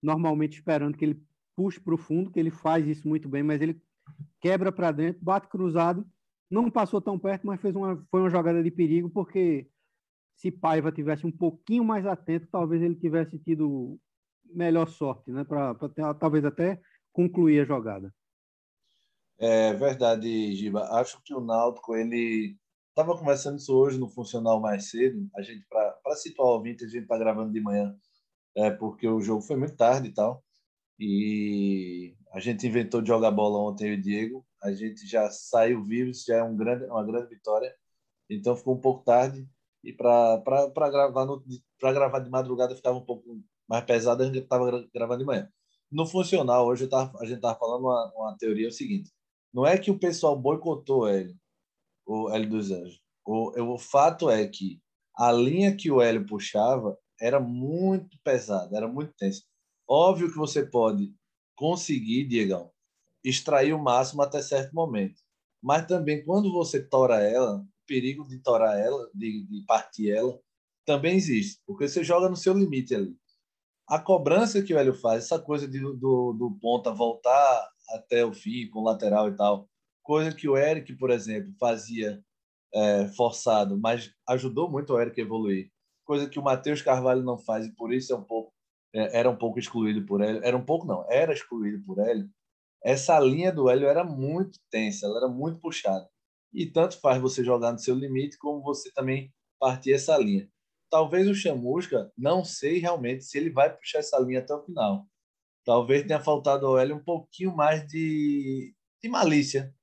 normalmente 0.01 0.53
esperando 0.53 0.97
que 0.97 1.05
ele 1.05 1.23
puxe 1.55 1.79
para 1.79 1.93
o 1.93 1.97
fundo, 1.97 2.31
que 2.31 2.39
ele 2.39 2.49
faz 2.49 2.87
isso 2.87 3.07
muito 3.07 3.29
bem, 3.29 3.43
mas 3.43 3.61
ele 3.61 3.79
quebra 4.39 4.71
para 4.71 4.91
dentro, 4.91 5.23
bate 5.23 5.47
cruzado, 5.47 6.05
não 6.49 6.69
passou 6.69 6.99
tão 7.01 7.17
perto, 7.17 7.47
mas 7.47 7.61
fez 7.61 7.75
uma, 7.75 8.05
foi 8.09 8.21
uma 8.21 8.29
jogada 8.29 8.61
de 8.61 8.71
perigo, 8.71 9.09
porque 9.09 9.69
se 10.35 10.51
Paiva 10.51 10.91
tivesse 10.91 11.25
um 11.25 11.31
pouquinho 11.31 11.83
mais 11.83 12.05
atento, 12.05 12.47
talvez 12.51 12.81
ele 12.81 12.95
tivesse 12.95 13.37
tido 13.39 13.99
melhor 14.45 14.87
sorte, 14.89 15.31
né? 15.31 15.43
Para 15.43 15.75
talvez 16.15 16.43
até 16.43 16.81
concluir 17.13 17.61
a 17.61 17.65
jogada. 17.65 18.13
É 19.37 19.73
verdade, 19.73 20.55
Giba. 20.55 20.83
Acho 20.99 21.21
que 21.23 21.33
o 21.33 21.41
Náutico, 21.41 21.95
ele 21.95 22.57
estava 22.89 23.17
conversando 23.17 23.57
isso 23.57 23.73
hoje 23.75 23.99
no 23.99 24.09
Funcional 24.09 24.59
mais 24.59 24.89
cedo. 24.89 25.27
A 25.35 25.41
gente, 25.41 25.65
para 25.67 26.15
situar 26.15 26.47
o 26.49 26.51
ouvinte, 26.53 26.83
a 26.83 26.87
gente 26.87 27.03
está 27.03 27.17
gravando 27.17 27.51
de 27.51 27.61
manhã, 27.61 27.95
é, 28.55 28.69
porque 28.69 29.07
o 29.07 29.21
jogo 29.21 29.41
foi 29.41 29.55
muito 29.55 29.75
tarde 29.75 30.09
e 30.09 30.13
tal. 30.13 30.43
E 30.99 32.15
a 32.31 32.39
gente 32.39 32.65
inventou 32.65 33.01
de 33.01 33.09
jogar 33.09 33.31
bola 33.31 33.59
ontem, 33.59 33.89
eu 33.89 33.95
e 33.95 33.97
o 33.97 34.01
Diego. 34.01 34.45
A 34.63 34.71
gente 34.71 35.05
já 35.05 35.29
saiu 35.29 35.83
vivo, 35.83 36.11
isso 36.11 36.25
já 36.27 36.37
é 36.37 36.43
um 36.43 36.55
grande, 36.55 36.85
uma 36.85 37.03
grande 37.05 37.27
vitória. 37.27 37.73
Então 38.29 38.55
ficou 38.55 38.75
um 38.75 38.81
pouco 38.81 39.03
tarde. 39.03 39.47
E 39.83 39.91
para 39.91 40.41
gravar, 40.89 41.25
no, 41.25 41.43
gravar 41.81 42.19
de 42.19 42.29
madrugada 42.29 42.75
ficava 42.75 42.97
um 42.97 43.05
pouco 43.05 43.41
mais 43.67 43.83
pesado, 43.83 44.23
a 44.23 44.25
gente 44.25 44.39
estava 44.39 44.87
gravando 44.93 45.19
de 45.19 45.25
manhã. 45.25 45.49
No 45.91 46.05
funcional, 46.05 46.67
hoje 46.67 46.87
tava, 46.87 47.17
a 47.19 47.25
gente 47.25 47.37
estava 47.37 47.57
falando 47.57 47.81
uma, 47.81 48.13
uma 48.15 48.37
teoria 48.37 48.67
é 48.67 48.69
o 48.69 48.71
seguinte: 48.71 49.11
não 49.53 49.65
é 49.65 49.77
que 49.77 49.91
o 49.91 49.99
pessoal 49.99 50.39
boicotou 50.39 51.09
ele, 51.09 51.35
o 52.05 52.29
Hélio 52.29 52.49
dos 52.49 52.71
Anjos. 52.71 53.01
O, 53.25 53.73
o 53.73 53.77
fato 53.77 54.29
é 54.29 54.47
que 54.47 54.79
a 55.17 55.31
linha 55.31 55.75
que 55.75 55.91
o 55.91 56.01
Hélio 56.01 56.25
puxava 56.25 56.97
era 57.19 57.39
muito 57.39 58.17
pesada, 58.23 58.77
era 58.77 58.87
muito 58.87 59.13
tensa. 59.17 59.41
Óbvio 59.87 60.29
que 60.31 60.37
você 60.37 60.65
pode 60.65 61.13
conseguir, 61.61 62.23
Diegão, 62.23 62.71
extrair 63.23 63.71
o 63.71 63.79
máximo 63.79 64.23
até 64.23 64.41
certo 64.41 64.73
momento. 64.73 65.21
Mas 65.61 65.85
também, 65.85 66.25
quando 66.25 66.51
você 66.51 66.81
tora 66.81 67.21
ela, 67.21 67.57
o 67.57 67.67
perigo 67.85 68.27
de 68.27 68.39
torar 68.39 68.79
ela, 68.79 69.07
de, 69.13 69.45
de 69.45 69.63
partir 69.67 70.09
ela, 70.09 70.39
também 70.83 71.15
existe, 71.15 71.61
porque 71.67 71.87
você 71.87 72.03
joga 72.03 72.27
no 72.27 72.35
seu 72.35 72.57
limite 72.57 72.95
ali. 72.95 73.15
A 73.87 73.99
cobrança 73.99 74.63
que 74.63 74.73
o 74.73 74.77
Hélio 74.79 74.95
faz, 74.95 75.25
essa 75.25 75.37
coisa 75.37 75.67
de, 75.67 75.79
do, 75.79 76.33
do 76.33 76.57
ponta 76.59 76.91
voltar 76.91 77.69
até 77.89 78.25
o 78.25 78.33
fim 78.33 78.67
com 78.67 78.79
o 78.79 78.83
lateral 78.83 79.29
e 79.29 79.35
tal, 79.35 79.69
coisa 80.01 80.33
que 80.33 80.49
o 80.49 80.57
Eric, 80.57 80.95
por 80.95 81.11
exemplo, 81.11 81.53
fazia 81.59 82.23
é, 82.73 83.07
forçado, 83.09 83.77
mas 83.77 84.11
ajudou 84.27 84.67
muito 84.67 84.93
o 84.93 84.99
Eric 84.99 85.21
a 85.21 85.23
evoluir. 85.23 85.71
Coisa 86.03 86.27
que 86.27 86.39
o 86.39 86.43
Matheus 86.43 86.81
Carvalho 86.81 87.21
não 87.21 87.37
faz 87.37 87.67
e 87.67 87.75
por 87.75 87.93
isso 87.93 88.11
é 88.11 88.15
um 88.15 88.23
pouco 88.23 88.50
era 88.93 89.29
um 89.29 89.35
pouco 89.35 89.59
excluído 89.59 90.05
por 90.05 90.21
Hélio, 90.21 90.41
era 90.43 90.55
um 90.57 90.65
pouco 90.65 90.85
não, 90.85 91.05
era 91.09 91.33
excluído 91.33 91.83
por 91.85 91.99
Hélio, 91.99 92.29
essa 92.83 93.19
linha 93.19 93.51
do 93.51 93.69
Hélio 93.69 93.87
era 93.87 94.03
muito 94.03 94.59
tensa, 94.69 95.05
ela 95.05 95.17
era 95.17 95.27
muito 95.27 95.59
puxada. 95.59 96.09
E 96.53 96.65
tanto 96.65 96.99
faz 96.99 97.21
você 97.21 97.43
jogar 97.43 97.71
no 97.71 97.79
seu 97.79 97.95
limite, 97.95 98.37
como 98.37 98.61
você 98.61 98.91
também 98.91 99.31
partir 99.59 99.93
essa 99.93 100.17
linha. 100.17 100.49
Talvez 100.89 101.27
o 101.27 101.35
Chamusca, 101.35 102.11
não 102.17 102.43
sei 102.43 102.79
realmente 102.79 103.23
se 103.23 103.37
ele 103.37 103.49
vai 103.49 103.73
puxar 103.73 103.99
essa 103.99 104.19
linha 104.19 104.39
até 104.39 104.53
o 104.53 104.63
final. 104.63 105.05
Talvez 105.63 106.05
tenha 106.05 106.19
faltado 106.19 106.65
ao 106.65 106.77
Hélio 106.77 106.95
um 106.95 107.03
pouquinho 107.03 107.55
mais 107.55 107.87
de, 107.87 108.75
de 109.01 109.09
malícia, 109.09 109.73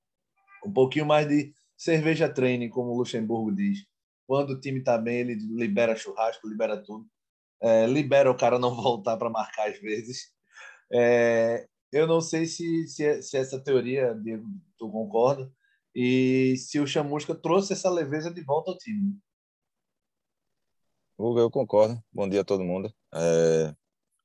um 0.63 0.71
pouquinho 0.71 1.05
mais 1.05 1.27
de 1.27 1.53
cerveja 1.77 2.27
treine, 2.31 2.69
como 2.69 2.91
o 2.91 2.97
Luxemburgo 2.97 3.55
diz. 3.55 3.79
Quando 4.27 4.51
o 4.51 4.59
time 4.59 4.79
está 4.79 4.97
bem, 4.97 5.21
ele 5.21 5.35
libera 5.35 5.95
churrasco, 5.95 6.47
libera 6.47 6.77
tudo 6.77 7.07
é, 7.61 7.85
libera 7.85 8.31
o 8.31 8.37
cara 8.37 8.57
não 8.57 8.75
voltar 8.81 9.17
para 9.17 9.29
marcar 9.29 9.69
às 9.69 9.79
vezes. 9.79 10.31
É, 10.91 11.67
eu 11.91 12.07
não 12.07 12.21
sei 12.21 12.45
se, 12.45 12.87
se, 12.87 13.21
se, 13.21 13.37
essa 13.37 13.59
teoria, 13.59 14.13
Diego, 14.13 14.45
tu 14.77 14.89
concorda, 14.91 15.51
e 15.93 16.55
se 16.57 16.79
o 16.79 16.87
Chamusca 16.87 17.35
trouxe 17.35 17.73
essa 17.73 17.89
leveza 17.89 18.31
de 18.31 18.41
volta 18.43 18.71
ao 18.71 18.77
time. 18.77 19.17
Hugo, 21.17 21.39
eu 21.39 21.51
concordo. 21.51 22.01
Bom 22.11 22.29
dia 22.29 22.41
a 22.41 22.45
todo 22.45 22.63
mundo. 22.63 22.93
É, 23.13 23.75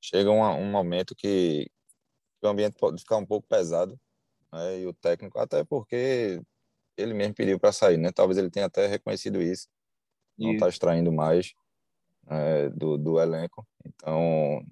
chega 0.01 0.31
um, 0.31 0.41
um 0.41 0.71
momento 0.71 1.15
que, 1.15 1.65
que, 2.39 2.47
o 2.47 2.47
ambiente 2.47 2.77
pode 2.79 3.01
ficar 3.01 3.17
um 3.17 3.25
pouco 3.25 3.47
pesado, 3.47 3.99
né, 4.53 4.79
e 4.79 4.87
o 4.87 4.93
técnico, 4.93 5.37
até 5.39 5.63
porque 5.63 6.41
ele 6.95 7.13
mesmo 7.13 7.33
pediu 7.33 7.59
para 7.59 7.73
sair, 7.73 7.97
né? 7.97 8.11
Talvez 8.11 8.37
ele 8.37 8.49
tenha 8.49 8.67
até 8.67 8.87
reconhecido 8.87 9.41
isso, 9.41 9.67
não 10.37 10.53
está 10.53 10.69
extraindo 10.69 11.11
mais 11.11 11.53
é, 12.29 12.69
do, 12.69 12.97
do 12.97 13.19
elenco. 13.19 13.65
Então, 13.85 14.65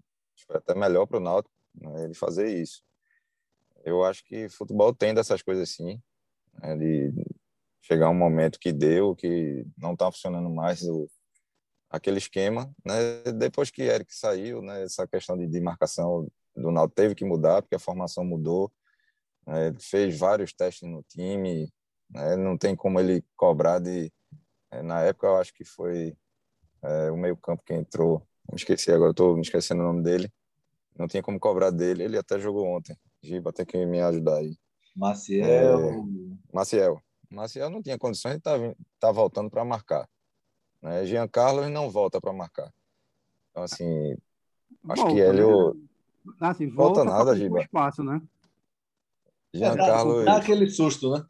foi 0.46 0.58
até 0.58 0.76
melhor 0.76 1.06
para 1.06 1.18
o 1.18 1.22
Náutico 1.22 1.54
né, 1.76 2.06
ele 2.06 2.14
fazer 2.14 2.48
isso. 2.50 2.84
Eu 3.84 4.04
acho 4.04 4.24
que 4.24 4.50
futebol 4.50 4.94
tem 4.94 5.14
dessas 5.14 5.42
coisas 5.42 5.70
assim, 5.70 6.02
né, 6.54 6.76
de 6.76 7.14
chegar 7.82 8.10
um 8.10 8.14
momento 8.14 8.60
que 8.60 8.72
deu, 8.72 9.16
que 9.16 9.66
não 9.78 9.94
está 9.94 10.10
funcionando 10.12 10.50
mais 10.50 10.84
o, 10.84 11.10
aquele 11.90 12.18
esquema. 12.18 12.74
Né, 12.86 13.32
depois 13.34 13.70
que 13.70 13.84
Eric 13.84 14.14
saiu, 14.16 14.62
né, 14.62 14.84
essa 14.84 15.08
questão 15.08 15.38
de, 15.38 15.48
de 15.48 15.60
marcação 15.60 16.28
do 16.56 16.72
Náutico 16.72 16.96
teve 16.96 17.16
que 17.16 17.26
mudar, 17.26 17.62
porque 17.62 17.76
a 17.76 17.80
formação 17.80 18.24
mudou. 18.24 18.72
Né, 19.46 19.68
ele 19.68 19.80
fez 19.80 20.18
vários 20.18 20.54
testes 20.54 20.90
no 20.90 21.04
time, 21.04 21.72
né, 22.10 22.36
não 22.36 22.58
tem 22.58 22.76
como 22.76 23.00
ele 23.00 23.24
cobrar 23.36 23.80
de. 23.80 24.12
É, 24.72 24.82
na 24.82 25.02
época, 25.02 25.28
eu 25.28 25.38
acho 25.38 25.54
que 25.54 25.64
foi 25.64 26.16
é, 26.84 27.10
o 27.10 27.18
meio-campo 27.18 27.64
que 27.66 27.74
entrou, 27.74 28.22
me 28.50 28.58
esqueci 28.58 28.92
agora, 28.92 29.12
estou 29.12 29.36
me 29.36 29.42
esquecendo 29.42 29.82
o 29.82 29.86
nome 29.86 30.04
dele. 30.04 30.32
Não 30.98 31.08
tinha 31.08 31.24
como 31.24 31.40
cobrar 31.40 31.72
dele, 31.72 32.04
ele 32.04 32.18
até 32.18 32.40
jogou 32.40 32.68
ontem. 32.68 32.96
Giba 33.22 33.52
tem 33.52 33.66
que 33.66 33.84
me 33.86 34.02
ajudar 34.02 34.38
aí. 34.38 34.56
Maciel. 34.96 35.46
É, 35.46 36.04
Maciel. 36.54 37.02
Maciel 37.30 37.70
não 37.70 37.82
tinha 37.82 37.98
condições 37.98 38.34
de 38.34 38.38
estar 38.40 38.60
tá, 38.60 38.76
tá 39.00 39.12
voltando 39.12 39.50
para 39.50 39.66
marcar. 39.66 40.08
Né? 40.82 41.06
Jean 41.06 41.28
Carlos 41.28 41.70
não 41.72 41.90
volta 41.90 42.22
para 42.22 42.34
marcar. 42.34 42.72
Então, 43.50 43.64
assim, 43.64 44.16
acho 44.90 45.08
que 45.08 45.20
ele. 45.20 45.42
Né? 45.42 45.74
Assim, 46.40 46.70
volta, 46.70 47.04
volta 47.04 47.06
nada, 47.06 47.36
Giba. 47.36 47.62
Espaço, 47.62 48.04
né? 48.04 48.22
Jean 49.54 49.76
Carlos. 49.76 50.26
Dá 50.26 50.38
aquele 50.38 50.70
susto, 50.70 51.12
né? 51.12 51.26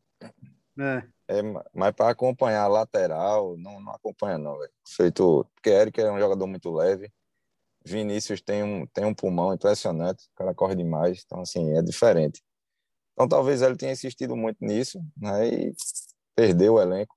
É. 0.79 1.12
É, 1.27 1.41
mas 1.73 1.93
para 1.95 2.09
acompanhar 2.09 2.67
lateral, 2.67 3.57
não, 3.57 3.79
não 3.81 3.93
acompanha 3.93 4.37
não, 4.37 4.57
velho. 4.57 4.71
Feito, 4.87 5.45
porque 5.55 5.69
Eric 5.69 5.99
é 6.01 6.11
um 6.11 6.19
jogador 6.19 6.47
muito 6.47 6.71
leve. 6.71 7.11
Vinícius 7.85 8.41
tem 8.41 8.63
um, 8.63 8.85
tem 8.87 9.05
um 9.05 9.13
pulmão 9.13 9.53
impressionante, 9.53 10.25
o 10.33 10.35
cara 10.35 10.53
corre 10.55 10.75
demais, 10.75 11.23
então 11.25 11.41
assim, 11.41 11.77
é 11.77 11.81
diferente. 11.81 12.41
Então 13.13 13.27
talvez 13.27 13.61
ele 13.61 13.75
tenha 13.77 13.91
insistido 13.91 14.35
muito 14.35 14.57
nisso, 14.61 14.99
né, 15.17 15.47
e 15.47 15.75
perdeu 16.35 16.75
o 16.75 16.81
elenco. 16.81 17.15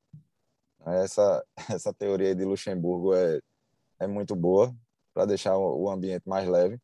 Essa, 0.86 1.44
essa 1.70 1.92
teoria 1.94 2.34
de 2.34 2.44
Luxemburgo 2.44 3.14
é, 3.14 3.40
é 4.00 4.06
muito 4.06 4.36
boa 4.36 4.74
para 5.14 5.26
deixar 5.26 5.56
o 5.56 5.90
ambiente 5.90 6.28
mais 6.28 6.48
leve. 6.48 6.78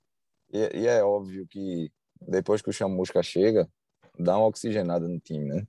E, 0.53 0.81
e, 0.81 0.87
é 0.87 1.03
óbvio 1.05 1.47
que 1.49 1.91
depois 2.21 2.63
que 2.63 2.71
o 2.71 2.73
Chamusca 2.73 3.23
chega, 3.23 3.69
dá 4.19 4.39
uma 4.39 4.47
oxigenada 4.47 5.09
no 5.09 5.19
time, 5.21 5.47
né? 5.47 5.67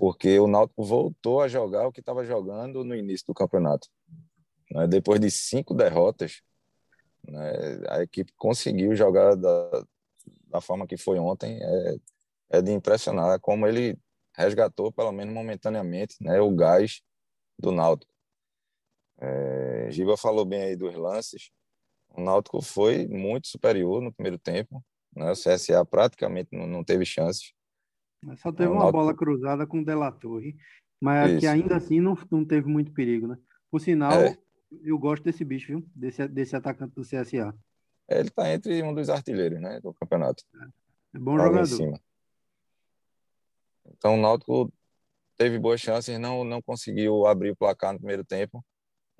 Porque 0.00 0.40
o 0.40 0.46
Náutico 0.46 0.82
voltou 0.82 1.42
a 1.42 1.46
jogar 1.46 1.86
o 1.86 1.92
que 1.92 2.00
estava 2.00 2.24
jogando 2.24 2.82
no 2.82 2.94
início 2.94 3.26
do 3.26 3.34
campeonato. 3.34 3.86
Né? 4.70 4.86
Depois 4.86 5.20
de 5.20 5.30
cinco 5.30 5.74
derrotas, 5.74 6.40
né? 7.22 7.52
a 7.86 8.02
equipe 8.02 8.32
conseguiu 8.38 8.96
jogar 8.96 9.34
da, 9.36 9.84
da 10.46 10.60
forma 10.62 10.86
que 10.86 10.96
foi 10.96 11.18
ontem. 11.18 11.60
É, 11.62 11.96
é 12.52 12.62
de 12.62 12.72
impressionar 12.72 13.38
como 13.40 13.66
ele 13.66 13.98
resgatou, 14.34 14.90
pelo 14.90 15.12
menos 15.12 15.34
momentaneamente, 15.34 16.16
né? 16.18 16.40
o 16.40 16.50
gás 16.50 17.02
do 17.58 17.70
Náutico. 17.70 18.10
É, 19.18 19.88
Giba 19.90 20.16
falou 20.16 20.46
bem 20.46 20.62
aí 20.62 20.76
dos 20.76 20.94
lances. 20.94 21.50
O 22.08 22.22
Náutico 22.22 22.62
foi 22.62 23.06
muito 23.06 23.48
superior 23.48 24.00
no 24.00 24.10
primeiro 24.14 24.38
tempo. 24.38 24.82
Né? 25.14 25.30
O 25.30 25.34
CSA 25.34 25.84
praticamente 25.84 26.48
não, 26.56 26.66
não 26.66 26.82
teve 26.82 27.04
chances. 27.04 27.52
Só 28.36 28.52
teve 28.52 28.70
uma 28.70 28.90
bola 28.92 29.14
cruzada 29.14 29.66
com 29.66 29.80
o 29.80 29.84
Della 29.84 30.12
Torre, 30.12 30.56
mas 31.00 31.30
Isso. 31.30 31.40
que 31.40 31.46
ainda 31.46 31.76
assim 31.76 32.00
não, 32.00 32.16
não 32.30 32.44
teve 32.44 32.68
muito 32.68 32.92
perigo, 32.92 33.26
né? 33.26 33.38
Por 33.70 33.80
sinal, 33.80 34.12
é. 34.12 34.36
eu 34.82 34.98
gosto 34.98 35.22
desse 35.22 35.44
bicho, 35.44 35.68
viu? 35.68 35.86
Desse, 35.94 36.28
desse 36.28 36.54
atacante 36.54 36.94
do 36.94 37.02
CSA. 37.02 37.54
É, 38.08 38.18
ele 38.18 38.28
está 38.28 38.52
entre 38.52 38.82
um 38.82 38.94
dos 38.94 39.08
artilheiros, 39.08 39.60
né, 39.60 39.80
do 39.80 39.94
campeonato. 39.94 40.44
É 41.14 41.18
bom 41.18 41.36
tá 41.36 41.44
jogador. 41.44 42.00
Então 43.96 44.14
o 44.14 44.20
Náutico 44.20 44.72
teve 45.36 45.58
boas 45.58 45.80
chances, 45.80 46.18
não 46.18 46.44
não 46.44 46.60
conseguiu 46.60 47.26
abrir 47.26 47.50
o 47.50 47.56
placar 47.56 47.92
no 47.92 47.98
primeiro 47.98 48.24
tempo. 48.24 48.64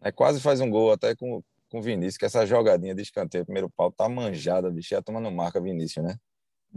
É, 0.03 0.13
quase 0.13 0.41
faz 0.41 0.61
um 0.61 0.71
gol 0.71 0.93
até 0.93 1.15
com 1.15 1.43
com 1.71 1.79
o 1.79 1.83
Vinícius, 1.83 2.17
que 2.17 2.27
essa 2.27 2.45
jogadinha 2.45 2.95
de 2.95 3.03
escanteio, 3.03 3.45
primeiro 3.45 3.71
pau, 3.71 3.93
tá 3.93 4.09
manjada, 4.09 4.71
bicho, 4.71 4.93
ia 4.93 5.01
tomando 5.01 5.31
marca 5.31 5.61
Vinícius, 5.61 6.05
né? 6.05 6.17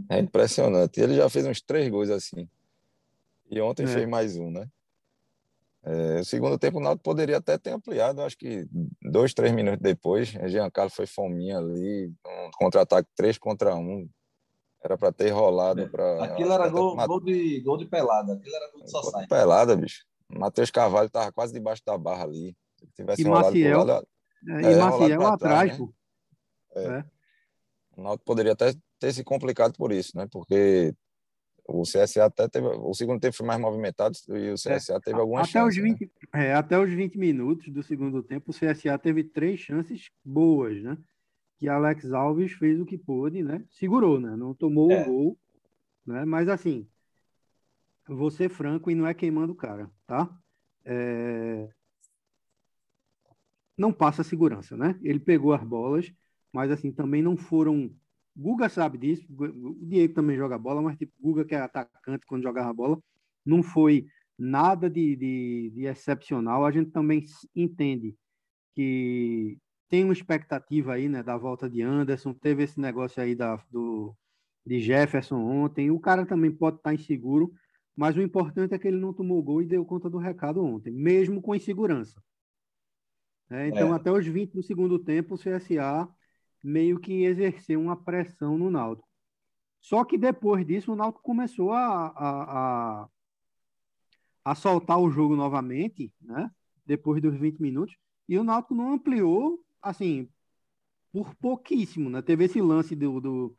É 0.08 0.18
impressionante. 0.18 1.00
Ele 1.00 1.14
já 1.14 1.28
fez 1.28 1.46
uns 1.46 1.60
três 1.60 1.88
gols 1.88 2.10
assim. 2.10 2.48
E 3.50 3.60
ontem 3.60 3.84
é. 3.84 3.86
fez 3.86 4.08
mais 4.08 4.36
um, 4.36 4.50
né? 4.50 4.68
É, 5.82 6.20
o 6.20 6.24
segundo 6.24 6.58
tempo 6.58 6.78
o 6.78 6.80
Náutico 6.80 7.04
poderia 7.04 7.36
até 7.36 7.58
ter 7.58 7.70
ampliado, 7.70 8.22
acho 8.22 8.38
que 8.38 8.66
dois, 9.02 9.34
três 9.34 9.52
minutos 9.52 9.82
depois, 9.82 10.28
Jean 10.28 10.70
Carlos 10.70 10.94
foi 10.94 11.06
fominha 11.06 11.58
ali, 11.58 12.10
um 12.26 12.50
contra-ataque 12.56 13.06
três 13.14 13.36
contra 13.36 13.74
um, 13.76 14.08
era 14.84 14.96
para 14.96 15.12
ter 15.12 15.30
rolado 15.30 15.82
é. 15.82 15.86
para. 15.86 16.24
Aquilo 16.24 16.52
era 16.52 16.68
gol, 16.68 16.94
gol, 16.94 17.20
de, 17.20 17.60
gol 17.60 17.78
de 17.78 17.86
pelada, 17.86 18.34
aquilo 18.34 18.54
era 18.54 18.70
gol 18.70 18.82
de 18.82 18.90
só 18.90 19.26
Pelada, 19.26 19.76
bicho. 19.76 20.04
Matheus 20.28 20.70
Carvalho 20.70 21.08
tava 21.08 21.32
quase 21.32 21.52
debaixo 21.52 21.82
da 21.86 21.96
barra 21.96 22.24
ali. 22.24 22.56
tivesse 22.94 23.22
E 23.22 23.24
rolado 23.24 23.46
Maciel, 23.46 23.84
lado, 23.84 24.08
É, 24.46 24.52
É, 24.52 24.60
e 24.60 24.74
rolado 24.74 25.00
Maciel 25.00 25.18
pra 25.20 25.34
atrás, 25.34 25.38
trás, 25.38 25.70
né? 25.70 25.76
pô. 25.78 25.94
É. 26.76 26.98
É. 26.98 27.04
o 27.96 28.02
Náutico 28.02 28.24
poderia 28.24 28.52
até 28.52 28.74
ter 28.98 29.12
se 29.12 29.22
complicado 29.24 29.74
por 29.76 29.92
isso, 29.92 30.16
né? 30.16 30.26
Porque 30.30 30.94
o 31.66 31.82
CSA 31.82 32.26
até 32.26 32.48
teve. 32.48 32.66
O 32.66 32.92
segundo 32.94 33.20
tempo 33.20 33.36
foi 33.36 33.46
mais 33.46 33.60
movimentado 33.60 34.16
e 34.28 34.50
o 34.50 34.54
CSA 34.54 35.00
teve 35.00 35.18
algumas 35.18 35.46
É, 35.48 35.50
Até 35.58 35.66
os, 35.68 35.74
chances. 35.74 35.82
né? 35.92 35.96
20, 35.98 36.12
é, 36.34 36.54
até 36.54 36.78
os 36.78 36.90
20 36.90 37.16
minutos 37.18 37.68
do 37.72 37.82
segundo 37.82 38.22
tempo, 38.22 38.50
o 38.50 38.54
CSA 38.54 38.98
teve 38.98 39.24
três 39.24 39.60
chances 39.60 40.10
boas, 40.24 40.82
né? 40.82 40.96
Que 41.58 41.68
Alex 41.68 42.12
Alves 42.12 42.52
fez 42.52 42.80
o 42.80 42.84
que 42.84 42.98
pôde, 42.98 43.42
né? 43.42 43.64
Segurou, 43.70 44.20
né? 44.20 44.36
Não 44.36 44.52
tomou 44.54 44.90
É. 44.90 45.02
o 45.02 45.04
gol, 45.06 45.38
né? 46.06 46.24
Mas 46.24 46.48
assim, 46.48 46.86
vou 48.06 48.30
ser 48.30 48.48
franco 48.50 48.90
e 48.90 48.94
não 48.94 49.06
é 49.06 49.14
queimando 49.14 49.52
o 49.52 49.56
cara, 49.56 49.90
tá? 50.06 50.30
É, 50.84 51.68
Não 53.76 53.92
passa 53.92 54.22
segurança, 54.22 54.76
né? 54.76 54.98
Ele 55.02 55.18
pegou 55.18 55.52
as 55.52 55.62
bolas, 55.64 56.12
mas 56.52 56.70
assim, 56.70 56.92
também 56.92 57.22
não 57.22 57.36
foram. 57.36 57.90
Guga 58.36 58.68
sabe 58.68 58.98
disso, 58.98 59.26
o 59.30 59.74
Diego 59.80 60.14
também 60.14 60.36
joga 60.36 60.58
bola, 60.58 60.82
mas 60.82 60.96
tipo, 60.96 61.12
Guga 61.20 61.44
que 61.44 61.54
é 61.54 61.60
atacante 61.60 62.26
quando 62.26 62.42
jogava 62.42 62.72
bola, 62.72 62.98
não 63.44 63.62
foi 63.62 64.06
nada 64.38 64.90
de, 64.90 65.14
de, 65.16 65.72
de 65.74 65.86
excepcional. 65.86 66.64
A 66.64 66.72
gente 66.72 66.90
também 66.90 67.24
entende 67.54 68.16
que 68.74 69.58
tem 69.88 70.02
uma 70.02 70.12
expectativa 70.12 70.94
aí, 70.94 71.08
né, 71.08 71.22
da 71.22 71.36
volta 71.36 71.70
de 71.70 71.80
Anderson, 71.80 72.34
teve 72.34 72.64
esse 72.64 72.80
negócio 72.80 73.22
aí 73.22 73.34
da, 73.34 73.56
do, 73.70 74.16
de 74.66 74.80
Jefferson 74.80 75.36
ontem, 75.36 75.90
o 75.90 76.00
cara 76.00 76.26
também 76.26 76.50
pode 76.50 76.78
estar 76.78 76.92
inseguro, 76.92 77.52
mas 77.94 78.16
o 78.16 78.22
importante 78.22 78.74
é 78.74 78.78
que 78.78 78.88
ele 78.88 78.98
não 78.98 79.12
tomou 79.12 79.40
gol 79.42 79.62
e 79.62 79.66
deu 79.66 79.84
conta 79.84 80.10
do 80.10 80.18
recado 80.18 80.64
ontem, 80.64 80.92
mesmo 80.92 81.40
com 81.40 81.54
insegurança. 81.54 82.20
É, 83.50 83.68
então, 83.68 83.92
É. 83.92 83.96
até 83.96 84.10
os 84.10 84.26
20 84.26 84.52
do 84.54 84.62
segundo 84.62 84.98
tempo, 84.98 85.34
o 85.34 85.38
CSA 85.38 86.08
meio 86.64 86.98
que 86.98 87.24
exerceu 87.24 87.78
uma 87.78 87.94
pressão 87.94 88.56
no 88.56 88.70
Náutico. 88.70 89.06
Só 89.82 90.02
que 90.02 90.16
depois 90.16 90.66
disso, 90.66 90.92
o 90.92 90.96
Náutico 90.96 91.22
começou 91.22 91.72
a, 91.72 92.06
a, 92.06 93.02
a, 93.02 93.08
a 94.46 94.54
soltar 94.54 94.98
o 94.98 95.10
jogo 95.10 95.36
novamente, 95.36 96.10
né? 96.22 96.50
Depois 96.86 97.20
dos 97.20 97.38
20 97.38 97.60
minutos, 97.60 97.94
e 98.26 98.38
o 98.38 98.44
Náutico 98.44 98.74
não 98.74 98.94
ampliou, 98.94 99.62
assim, 99.82 100.28
por 101.12 101.34
pouquíssimo, 101.34 102.08
né? 102.08 102.22
Teve 102.22 102.44
esse 102.44 102.62
lance 102.62 102.96
do, 102.96 103.20
do, 103.20 103.56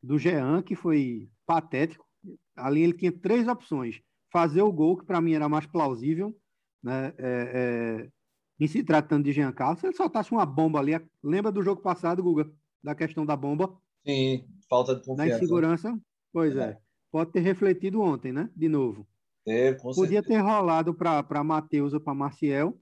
do 0.00 0.18
Jean, 0.18 0.62
que 0.62 0.76
foi 0.76 1.28
patético. 1.44 2.06
Ali 2.54 2.82
ele 2.82 2.92
tinha 2.92 3.10
três 3.10 3.48
opções. 3.48 4.00
Fazer 4.30 4.62
o 4.62 4.72
gol, 4.72 4.96
que 4.96 5.04
para 5.04 5.20
mim 5.20 5.32
era 5.32 5.48
mais 5.48 5.66
plausível, 5.66 6.36
né? 6.80 7.12
É, 7.18 8.04
é, 8.04 8.10
em 8.58 8.66
se 8.66 8.82
tratando 8.82 9.24
de 9.24 9.32
Jean 9.32 9.52
Carlos, 9.52 9.80
se 9.80 9.86
ele 9.86 9.94
soltasse 9.96 10.32
uma 10.32 10.46
bomba 10.46 10.78
ali, 10.78 10.92
lembra 11.22 11.52
do 11.52 11.62
jogo 11.62 11.80
passado, 11.82 12.22
Guga, 12.22 12.50
da 12.82 12.94
questão 12.94 13.24
da 13.26 13.36
bomba, 13.36 13.76
Sim, 14.06 14.44
falta 14.68 14.94
de 14.94 15.00
na 15.00 15.06
confiança. 15.06 15.36
insegurança? 15.36 16.00
Pois 16.32 16.56
é. 16.56 16.70
É. 16.70 16.78
Pode 17.10 17.32
ter 17.32 17.40
refletido 17.40 18.00
ontem, 18.00 18.32
né? 18.32 18.48
De 18.54 18.68
novo. 18.68 19.06
Com 19.80 19.92
Podia 19.94 20.20
certeza. 20.20 20.22
ter 20.28 20.38
rolado 20.38 20.92
para 20.92 21.44
Matheus 21.44 21.92
ou 21.94 22.00
para 22.00 22.14
Marciel. 22.14 22.76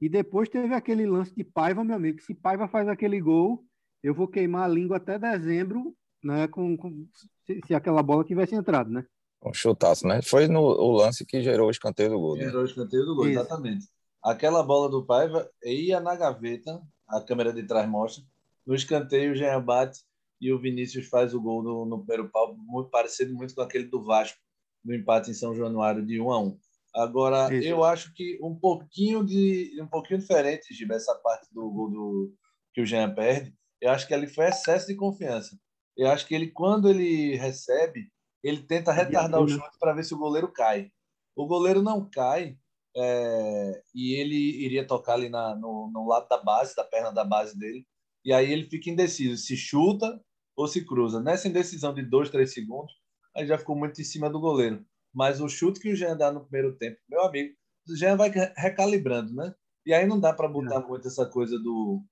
E 0.00 0.08
depois 0.08 0.48
teve 0.48 0.74
aquele 0.74 1.06
lance 1.06 1.34
de 1.34 1.44
Paiva, 1.44 1.84
meu 1.84 1.94
amigo. 1.96 2.20
Se 2.22 2.34
Paiva 2.34 2.68
faz 2.68 2.88
aquele 2.88 3.20
gol, 3.20 3.64
eu 4.02 4.14
vou 4.14 4.26
queimar 4.28 4.64
a 4.64 4.68
língua 4.68 4.96
até 4.98 5.18
dezembro, 5.18 5.94
né? 6.22 6.48
Com, 6.48 6.76
com- 6.76 7.06
se, 7.46 7.60
se 7.66 7.74
aquela 7.74 8.02
bola 8.02 8.24
tivesse 8.24 8.54
entrado, 8.54 8.90
né? 8.90 9.04
Um 9.44 9.52
chutaço, 9.54 10.06
né? 10.06 10.20
Foi 10.22 10.48
no 10.48 10.60
o 10.60 10.92
lance 10.92 11.24
que 11.24 11.40
gerou 11.42 11.68
o 11.68 11.70
escanteio 11.70 12.10
do 12.10 12.18
gol. 12.18 12.36
Né? 12.36 12.44
Gerou 12.44 12.62
o 12.62 12.66
escanteio 12.66 13.04
do 13.04 13.14
gol, 13.14 13.28
Isso. 13.28 13.38
exatamente. 13.40 13.86
Aquela 14.26 14.60
bola 14.60 14.88
do 14.88 15.06
Paiva 15.06 15.48
ia 15.62 16.00
na 16.00 16.16
gaveta, 16.16 16.82
a 17.06 17.20
câmera 17.20 17.52
de 17.52 17.62
trás 17.62 17.88
mostra. 17.88 18.24
No 18.66 18.74
escanteio, 18.74 19.30
o 19.30 19.34
Jean 19.36 19.62
bate 19.62 20.00
e 20.40 20.52
o 20.52 20.58
Vinícius 20.58 21.06
faz 21.06 21.32
o 21.32 21.40
gol 21.40 21.62
no, 21.62 21.86
no 21.86 21.98
primeiro 21.98 22.28
pau, 22.28 22.56
muito 22.58 22.90
parecido 22.90 23.32
muito 23.32 23.54
com 23.54 23.60
aquele 23.60 23.84
do 23.84 24.02
Vasco, 24.02 24.36
no 24.84 24.92
empate 24.92 25.30
em 25.30 25.34
São 25.34 25.54
Januário 25.54 26.04
de 26.04 26.20
1 26.20 26.32
a 26.32 26.40
1 26.40 26.58
Agora, 26.92 27.54
Isso. 27.54 27.68
eu 27.68 27.84
acho 27.84 28.12
que 28.14 28.36
um 28.42 28.52
pouquinho 28.52 29.24
de 29.24 29.80
um 29.80 29.86
pouquinho 29.86 30.18
diferente, 30.18 30.74
Giba, 30.74 30.96
essa 30.96 31.14
parte 31.14 31.46
do 31.54 31.70
gol 31.70 31.88
do, 31.88 32.34
que 32.74 32.80
o 32.80 32.86
Jean 32.86 33.14
perde, 33.14 33.54
eu 33.80 33.92
acho 33.92 34.08
que 34.08 34.14
ali 34.14 34.26
foi 34.26 34.46
excesso 34.46 34.88
de 34.88 34.96
confiança. 34.96 35.56
Eu 35.96 36.10
acho 36.10 36.26
que 36.26 36.34
ele, 36.34 36.50
quando 36.50 36.90
ele 36.90 37.36
recebe, 37.36 38.10
ele 38.42 38.60
tenta 38.60 38.90
retardar 38.90 39.40
o 39.40 39.46
né? 39.46 39.52
chute 39.52 39.78
para 39.78 39.92
ver 39.92 40.04
se 40.04 40.14
o 40.14 40.18
goleiro 40.18 40.48
cai. 40.48 40.90
O 41.36 41.46
goleiro 41.46 41.80
não 41.80 42.10
cai, 42.10 42.58
é, 42.96 43.82
e 43.94 44.14
ele 44.14 44.64
iria 44.64 44.86
tocar 44.86 45.14
ali 45.14 45.28
na, 45.28 45.54
no, 45.54 45.90
no 45.92 46.06
lado 46.08 46.26
da 46.28 46.42
base, 46.42 46.74
da 46.74 46.82
perna 46.82 47.12
da 47.12 47.24
base 47.24 47.58
dele, 47.58 47.86
e 48.24 48.32
aí 48.32 48.50
ele 48.50 48.68
fica 48.68 48.90
indeciso 48.90 49.36
se 49.36 49.56
chuta 49.56 50.20
ou 50.56 50.66
se 50.66 50.84
cruza. 50.84 51.20
Nessa 51.20 51.48
indecisão 51.48 51.92
de 51.92 52.02
dois, 52.02 52.30
três 52.30 52.52
segundos, 52.54 52.92
aí 53.36 53.46
já 53.46 53.58
ficou 53.58 53.76
muito 53.76 54.00
em 54.00 54.04
cima 54.04 54.30
do 54.30 54.40
goleiro. 54.40 54.84
Mas 55.14 55.40
o 55.40 55.48
chute 55.48 55.78
que 55.78 55.92
o 55.92 55.96
Jean 55.96 56.16
dá 56.16 56.32
no 56.32 56.40
primeiro 56.40 56.76
tempo, 56.76 56.98
meu 57.08 57.22
amigo, 57.22 57.54
o 57.88 57.96
Jean 57.96 58.16
vai 58.16 58.30
recalibrando, 58.56 59.34
né? 59.34 59.54
E 59.84 59.94
aí 59.94 60.06
não 60.06 60.18
dá 60.18 60.32
para 60.32 60.48
botar 60.48 60.80
muito 60.80 61.06
essa 61.06 61.26
coisa 61.26 61.58
do 61.58 62.02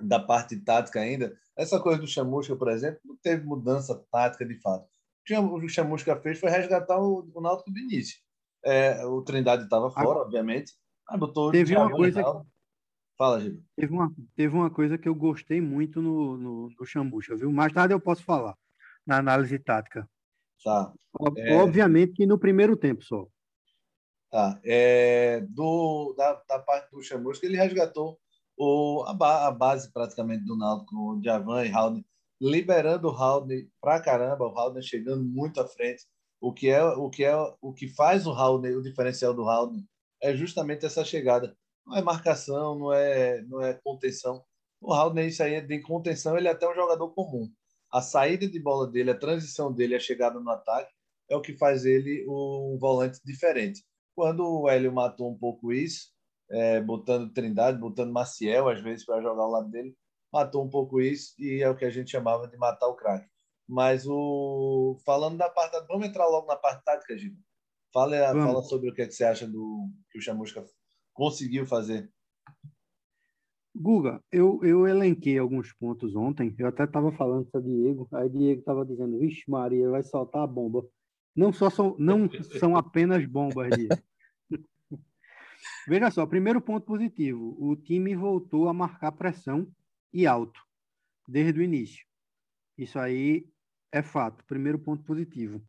da 0.00 0.18
parte 0.18 0.56
tática 0.56 1.00
ainda. 1.00 1.36
Essa 1.56 1.78
coisa 1.80 2.00
do 2.00 2.06
Chamusca, 2.06 2.56
por 2.56 2.70
exemplo, 2.70 3.00
não 3.04 3.16
teve 3.16 3.44
mudança 3.44 3.94
tática 4.10 4.46
de 4.46 4.60
fato. 4.60 4.84
O 4.84 5.24
que 5.24 5.34
o 5.34 5.68
Chamusca 5.68 6.18
fez 6.20 6.38
foi 6.38 6.50
resgatar 6.50 6.98
o, 6.98 7.30
o 7.34 7.40
Náutico 7.40 7.70
do 7.70 7.78
início. 7.78 8.18
É, 8.64 9.04
o 9.06 9.22
Trindade 9.22 9.64
estava 9.64 9.90
fora, 9.90 10.20
obviamente. 10.20 10.72
Aí 11.08 11.18
botou 11.18 11.50
Teve 11.50 11.76
uma 11.76 11.90
coisa 11.90 12.20
Reinaldo. 12.20 12.46
Fala, 13.16 13.40
Gil. 13.40 13.62
Teve 13.76 13.92
uma, 13.92 14.14
teve 14.34 14.54
uma 14.56 14.70
coisa 14.70 14.96
que 14.96 15.08
eu 15.08 15.14
gostei 15.14 15.60
muito 15.60 16.00
no, 16.00 16.36
no, 16.36 16.70
no 16.70 16.86
Xambucha, 16.86 17.36
viu? 17.36 17.50
Mais 17.52 17.72
tarde 17.72 17.92
eu 17.92 18.00
posso 18.00 18.22
falar 18.24 18.56
na 19.06 19.18
análise 19.18 19.58
tática. 19.58 20.08
Tá. 20.64 20.92
É. 21.36 21.54
Obviamente 21.56 22.12
que 22.12 22.26
no 22.26 22.38
primeiro 22.38 22.76
tempo 22.76 23.02
só. 23.02 23.26
Tá. 24.30 24.60
É, 24.64 25.40
do, 25.48 26.14
da, 26.16 26.34
da 26.48 26.58
parte 26.60 26.90
do 26.90 27.02
Chamusca, 27.02 27.44
ele 27.44 27.56
resgatou 27.56 28.18
o, 28.56 29.04
a, 29.06 29.12
ba- 29.12 29.46
a 29.46 29.50
base 29.50 29.92
praticamente 29.92 30.44
do 30.44 30.56
Náutico, 30.56 30.90
com 30.94 31.18
o 31.18 31.22
Javan 31.22 31.64
e 31.66 31.72
Haldner, 31.72 32.04
liberando 32.40 33.08
o 33.08 33.10
Haldner 33.10 33.68
pra 33.80 34.00
caramba, 34.00 34.46
o 34.46 34.56
Haldner 34.58 34.82
chegando 34.82 35.24
muito 35.24 35.60
à 35.60 35.66
frente. 35.66 36.04
O 36.40 36.52
que 36.52 36.68
é 36.68 36.82
o 36.82 37.10
que 37.10 37.24
é 37.24 37.34
o 37.60 37.72
que 37.72 37.88
faz 37.88 38.26
o 38.26 38.32
Haldner, 38.32 38.76
o 38.76 38.82
diferencial 38.82 39.34
do 39.34 39.48
Haldner 39.48 39.84
é 40.22 40.34
justamente 40.34 40.86
essa 40.86 41.04
chegada. 41.04 41.56
Não 41.86 41.96
é 41.96 42.02
marcação, 42.02 42.78
não 42.78 42.92
é 42.92 43.42
não 43.42 43.62
é 43.62 43.74
contenção. 43.74 44.44
O 44.80 44.92
Haldner 44.92 45.26
isso 45.26 45.42
aí 45.42 45.54
é 45.54 45.60
de 45.60 45.80
contenção, 45.80 46.36
ele 46.36 46.48
é 46.48 46.52
até 46.52 46.68
um 46.68 46.74
jogador 46.74 47.10
comum. 47.10 47.50
A 47.92 48.00
saída 48.00 48.48
de 48.48 48.60
bola 48.60 48.86
dele, 48.86 49.10
a 49.10 49.18
transição 49.18 49.72
dele, 49.72 49.94
a 49.94 50.00
chegada 50.00 50.40
no 50.40 50.50
ataque 50.50 50.92
é 51.28 51.36
o 51.36 51.40
que 51.40 51.56
faz 51.56 51.84
ele 51.84 52.24
um 52.28 52.76
volante 52.78 53.20
diferente. 53.24 53.84
Quando 54.14 54.44
o 54.44 54.68
Hélio 54.68 54.92
matou 54.92 55.30
um 55.30 55.38
pouco 55.38 55.72
isso, 55.72 56.10
é, 56.50 56.80
botando 56.80 57.32
Trindade, 57.32 57.78
botando 57.78 58.12
Maciel, 58.12 58.68
às 58.68 58.80
vezes, 58.80 59.04
para 59.04 59.22
jogar 59.22 59.42
ao 59.42 59.50
lado 59.50 59.70
dele, 59.70 59.96
matou 60.32 60.64
um 60.64 60.68
pouco 60.68 61.00
isso 61.00 61.34
e 61.38 61.62
é 61.62 61.68
o 61.70 61.76
que 61.76 61.84
a 61.84 61.90
gente 61.90 62.10
chamava 62.10 62.48
de 62.48 62.56
matar 62.56 62.88
o 62.88 62.96
craque. 62.96 63.28
Mas 63.70 64.04
o 64.04 64.96
falando 65.06 65.38
da 65.38 65.48
parte. 65.48 65.86
Vamos 65.86 66.08
entrar 66.08 66.26
logo 66.26 66.48
na 66.48 66.56
parte 66.56 66.84
tática, 66.84 67.16
Gil. 67.16 67.36
Fala, 67.92 68.32
Vamos. 68.32 68.44
fala 68.44 68.62
sobre 68.62 68.90
o 68.90 68.94
que, 68.94 69.02
é 69.02 69.06
que 69.06 69.12
você 69.12 69.22
acha 69.22 69.46
do 69.46 69.88
que 70.10 70.18
o 70.18 70.20
Chamusca 70.20 70.64
conseguiu 71.14 71.64
fazer. 71.64 72.10
Guga, 73.72 74.20
eu, 74.32 74.58
eu 74.64 74.88
elenquei 74.88 75.38
alguns 75.38 75.72
pontos 75.72 76.16
ontem. 76.16 76.52
Eu 76.58 76.66
até 76.66 76.82
estava 76.82 77.12
falando 77.12 77.48
com 77.48 77.58
o 77.58 77.62
Diego. 77.62 78.08
Aí 78.12 78.28
Diego 78.28 78.58
estava 78.58 78.84
dizendo: 78.84 79.20
Vixe, 79.20 79.48
Maria, 79.48 79.88
vai 79.88 80.02
soltar 80.02 80.42
a 80.42 80.48
bomba. 80.48 80.84
Não, 81.34 81.52
só 81.52 81.70
são, 81.70 81.94
não 81.96 82.28
são 82.58 82.76
apenas 82.76 83.24
bombas, 83.24 83.70
Diego. 83.76 83.94
Veja 85.86 86.10
só, 86.10 86.26
primeiro 86.26 86.60
ponto 86.60 86.84
positivo: 86.84 87.56
o 87.56 87.76
time 87.76 88.16
voltou 88.16 88.68
a 88.68 88.74
marcar 88.74 89.12
pressão 89.12 89.68
e 90.12 90.26
alto 90.26 90.60
desde 91.28 91.60
o 91.60 91.62
início. 91.62 92.04
Isso 92.76 92.98
aí 92.98 93.48
é 93.92 94.02
fato. 94.02 94.44
Primeiro 94.44 94.78
ponto 94.78 95.02
positivo. 95.04 95.62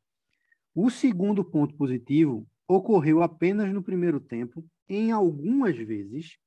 O 0.73 0.89
segundo 0.89 1.43
ponto 1.43 1.75
positivo 1.75 2.47
ocorreu 2.67 3.21
apenas 3.21 3.73
no 3.73 3.83
primeiro 3.83 4.19
tempo, 4.19 4.65
em 4.87 5.11
algumas 5.11 5.75
vezes, 5.75 6.37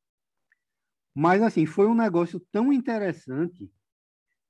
mas 1.15 1.41
assim, 1.43 1.65
foi 1.65 1.87
um 1.87 1.95
negócio 1.95 2.41
tão 2.51 2.73
interessante 2.73 3.71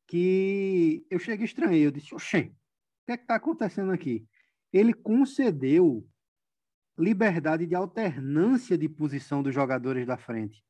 que 0.07 1.07
eu 1.11 1.19
cheguei 1.19 1.45
estranhei. 1.45 1.87
Eu 1.87 1.91
disse, 1.91 2.15
oxê, 2.15 2.53
o 3.03 3.07
que 3.07 3.13
é 3.13 3.17
que 3.17 3.25
está 3.25 3.35
acontecendo 3.35 3.93
aqui? 3.93 4.27
Ele 4.73 4.95
concedeu 4.95 6.07
liberdade 6.97 7.67
de 7.67 7.75
alternância 7.75 8.79
de 8.79 8.89
posição 8.89 9.43
dos 9.43 9.55
jogadores 9.55 10.07
da 10.07 10.17
frente. 10.17 10.65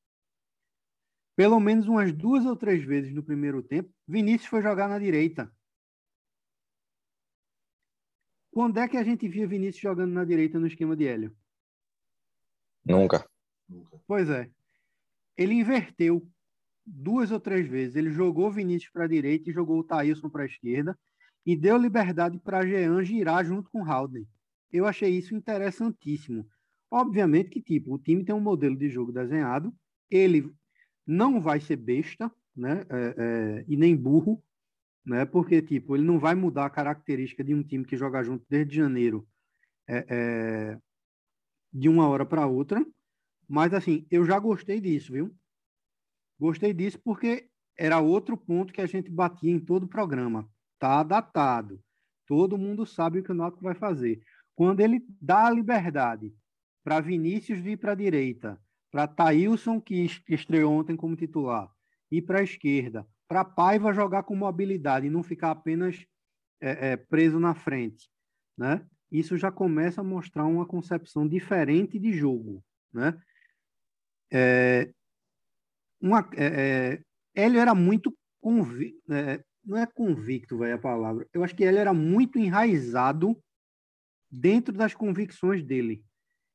Pelo 1.36 1.60
menos 1.60 1.86
umas 1.86 2.12
duas 2.12 2.44
ou 2.44 2.56
três 2.56 2.82
vezes 2.82 3.14
no 3.14 3.22
primeiro 3.22 3.62
tempo, 3.62 3.92
Vinícius 4.06 4.48
foi 4.48 4.62
jogar 4.62 4.88
na 4.88 4.98
direita. 4.98 5.52
Quando 8.54 8.78
é 8.78 8.86
que 8.86 8.96
a 8.96 9.02
gente 9.02 9.26
via 9.26 9.48
Vinícius 9.48 9.82
jogando 9.82 10.12
na 10.12 10.24
direita 10.24 10.60
no 10.60 10.68
esquema 10.68 10.94
de 10.94 11.04
Hélio? 11.08 11.36
Nunca. 12.86 13.28
Nunca. 13.68 14.00
Pois 14.06 14.30
é. 14.30 14.48
ele 15.36 15.54
inverteu 15.54 16.24
duas 16.86 17.32
ou 17.32 17.40
três 17.40 17.66
vezes. 17.66 17.96
Ele 17.96 18.12
jogou 18.12 18.52
Vinícius 18.52 18.92
para 18.92 19.06
a 19.06 19.08
direita 19.08 19.50
e 19.50 19.52
jogou 19.52 19.80
o 19.80 19.82
Thailson 19.82 20.30
para 20.30 20.44
a 20.44 20.46
esquerda 20.46 20.96
e 21.44 21.56
deu 21.56 21.76
liberdade 21.76 22.38
para 22.38 22.64
Jean 22.64 23.04
girar 23.04 23.44
junto 23.44 23.68
com 23.70 23.82
o 23.82 23.90
Haldane. 23.90 24.28
Eu 24.70 24.86
achei 24.86 25.10
isso 25.10 25.34
interessantíssimo. 25.34 26.46
Obviamente 26.88 27.50
que 27.50 27.60
tipo, 27.60 27.92
o 27.92 27.98
time 27.98 28.24
tem 28.24 28.36
um 28.36 28.40
modelo 28.40 28.76
de 28.76 28.88
jogo 28.88 29.10
desenhado, 29.10 29.74
ele 30.08 30.48
não 31.04 31.40
vai 31.40 31.58
ser 31.58 31.74
besta, 31.74 32.30
né? 32.54 32.86
É, 32.88 33.14
é, 33.18 33.64
e 33.66 33.76
nem 33.76 33.96
burro, 33.96 34.40
né? 35.04 35.24
Porque 35.24 35.60
tipo, 35.60 35.96
ele 35.96 36.04
não 36.04 36.18
vai 36.18 36.34
mudar 36.34 36.66
a 36.66 36.70
característica 36.70 37.44
de 37.44 37.54
um 37.54 37.62
time 37.62 37.84
que 37.84 37.96
joga 37.96 38.22
junto 38.22 38.44
desde 38.48 38.76
janeiro 38.76 39.26
é, 39.88 40.06
é 40.08 40.78
de 41.72 41.88
uma 41.88 42.08
hora 42.08 42.24
para 42.24 42.46
outra. 42.46 42.84
Mas 43.48 43.74
assim, 43.74 44.06
eu 44.10 44.24
já 44.24 44.38
gostei 44.38 44.80
disso, 44.80 45.12
viu? 45.12 45.34
Gostei 46.38 46.72
disso 46.72 46.98
porque 47.02 47.48
era 47.76 48.00
outro 48.00 48.36
ponto 48.36 48.72
que 48.72 48.80
a 48.80 48.86
gente 48.86 49.10
batia 49.10 49.50
em 49.50 49.58
todo 49.58 49.84
o 49.84 49.88
programa. 49.88 50.48
Tá 50.78 51.02
datado. 51.02 51.82
Todo 52.26 52.58
mundo 52.58 52.86
sabe 52.86 53.18
o 53.18 53.22
que 53.22 53.32
o 53.32 53.34
Náutico 53.34 53.62
vai 53.62 53.74
fazer. 53.74 54.22
Quando 54.54 54.80
ele 54.80 55.04
dá 55.20 55.46
a 55.46 55.50
liberdade 55.50 56.34
para 56.82 57.00
Vinícius 57.00 57.58
vir 57.58 57.76
para 57.78 57.92
a 57.92 57.96
direita, 57.96 58.60
para 58.90 59.08
Thailson, 59.08 59.80
que 59.80 60.06
estreou 60.28 60.72
ontem 60.72 60.96
como 60.96 61.16
titular, 61.16 61.70
e 62.10 62.22
para 62.22 62.38
a 62.38 62.44
esquerda, 62.44 63.06
para 63.28 63.44
Paiva 63.44 63.92
jogar 63.92 64.22
com 64.24 64.36
mobilidade 64.36 65.06
e 65.06 65.10
não 65.10 65.22
ficar 65.22 65.50
apenas 65.50 66.04
é, 66.60 66.92
é, 66.92 66.96
preso 66.96 67.38
na 67.38 67.54
frente, 67.54 68.08
né? 68.56 68.86
Isso 69.10 69.36
já 69.36 69.50
começa 69.50 70.00
a 70.00 70.04
mostrar 70.04 70.44
uma 70.44 70.66
concepção 70.66 71.26
diferente 71.28 71.98
de 71.98 72.12
jogo, 72.12 72.64
né? 72.92 73.16
É, 74.32 74.92
uma, 76.00 76.28
é, 76.36 76.46
é, 76.46 77.02
Hélio 77.34 77.60
era 77.60 77.74
muito 77.74 78.16
convicto, 78.40 79.12
é, 79.12 79.42
não 79.64 79.78
é 79.78 79.86
convicto, 79.86 80.58
vai 80.58 80.72
a 80.72 80.78
palavra. 80.78 81.26
Eu 81.32 81.42
acho 81.42 81.54
que 81.54 81.64
ele 81.64 81.78
era 81.78 81.94
muito 81.94 82.38
enraizado 82.38 83.40
dentro 84.30 84.74
das 84.74 84.94
convicções 84.94 85.62
dele. 85.62 86.04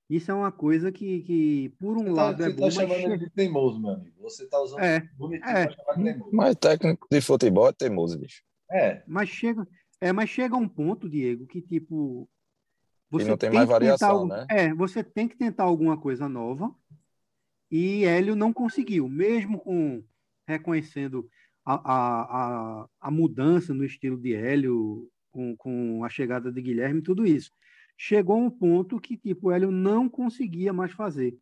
Isso 0.10 0.32
é 0.32 0.34
uma 0.34 0.52
coisa 0.52 0.92
que, 0.92 1.22
que 1.22 1.70
por 1.80 1.96
um 1.96 2.06
você 2.06 2.10
lado 2.10 2.38
tá, 2.38 2.46
é 2.46 2.50
você 2.50 2.56
bom, 2.56 2.66
tá 2.66 2.72
chamando 2.72 2.90
mas... 2.90 3.04
ele 3.04 3.18
de 3.18 3.30
teimoso, 3.30 3.80
meu 3.80 3.92
amigo. 3.92 4.16
Você 4.22 4.48
tá 4.48 4.60
usando 4.60 4.80
é, 4.80 5.08
bonitinho 5.16 5.50
é. 5.50 5.68
pra 5.68 5.76
chamar 5.76 5.98
de 5.98 6.04
teimoso. 6.04 6.36
Mas 6.36 6.56
técnico 6.56 7.08
de 7.12 7.22
futebol 7.22 7.70
é 7.70 7.74
teimoso, 7.74 8.20
bicho. 8.20 8.42
É, 8.72 9.04
mas 9.08 9.30
chega, 9.30 9.68
é, 10.02 10.12
mas 10.12 10.30
chega 10.30 10.56
um 10.56 10.68
ponto, 10.68 11.08
Diego, 11.08 11.46
que 11.46 11.62
tipo 11.62 12.28
E 13.14 13.24
não 13.24 13.38
tem 13.38 13.52
mais 13.52 13.68
que 13.68 13.74
tentar 13.74 13.80
variação, 13.80 14.10
algo- 14.10 14.28
né? 14.28 14.48
É, 14.50 14.74
você 14.74 15.04
tem 15.04 15.28
que 15.28 15.38
tentar 15.38 15.64
alguma 15.64 15.96
coisa 15.96 16.28
nova. 16.28 16.74
E 17.72 18.04
Hélio 18.04 18.36
não 18.36 18.52
conseguiu, 18.52 19.08
mesmo 19.08 19.60
com 19.60 20.04
reconhecendo 20.48 21.30
a, 21.64 21.76
a, 21.76 22.22
a, 22.82 22.88
a 23.00 23.12
mudança 23.12 23.76
no 23.76 23.86
estilo 23.86 24.18
de 24.18 24.34
Hélio, 24.34 25.08
com, 25.32 25.56
com 25.56 26.04
a 26.04 26.10
chegada 26.10 26.52
de 26.52 26.60
Guilherme, 26.60 27.04
tudo 27.04 27.28
isso. 27.28 27.52
Chegou 28.02 28.38
um 28.38 28.50
ponto 28.50 28.98
que 28.98 29.18
tipo, 29.18 29.50
o 29.50 29.52
Hélio 29.52 29.72
não 29.72 30.08
conseguia 30.08 30.72
mais 30.72 30.94
fazer, 30.94 31.38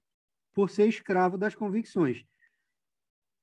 por 0.55 0.71
ser 0.71 0.87
escravo 0.87 1.37
das 1.37 1.53
convicções. 1.53 2.25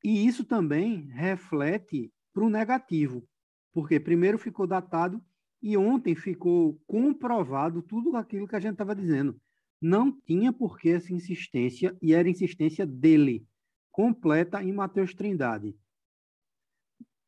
E 0.03 0.27
isso 0.27 0.45
também 0.45 1.07
reflete 1.11 2.13
para 2.33 2.43
o 2.43 2.51
negativo, 2.51 3.25
porque 3.73 4.01
primeiro 4.01 4.37
ficou 4.37 4.67
datado 4.67 5.25
e 5.63 5.77
ontem 5.77 6.17
ficou 6.17 6.77
comprovado 6.89 7.83
tudo 7.83 8.17
aquilo 8.17 8.49
que 8.49 8.57
a 8.57 8.61
gente 8.61 8.73
estava 8.73 8.97
dizendo. 8.97 9.41
Não 9.81 10.11
tinha 10.11 10.53
por 10.53 10.77
que 10.77 10.89
essa 10.89 11.13
insistência, 11.13 11.97
e 12.03 12.13
era 12.13 12.29
insistência 12.29 12.85
dele, 12.85 13.47
completa 13.93 14.61
em 14.61 14.73
Matheus 14.73 15.15
Trindade. 15.15 15.73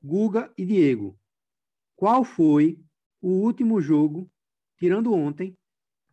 Guga 0.02 0.52
e 0.58 0.66
Diego. 0.66 1.16
Qual 1.94 2.24
foi 2.24 2.76
o 3.20 3.28
último 3.28 3.80
jogo, 3.80 4.28
tirando 4.76 5.14
ontem, 5.14 5.56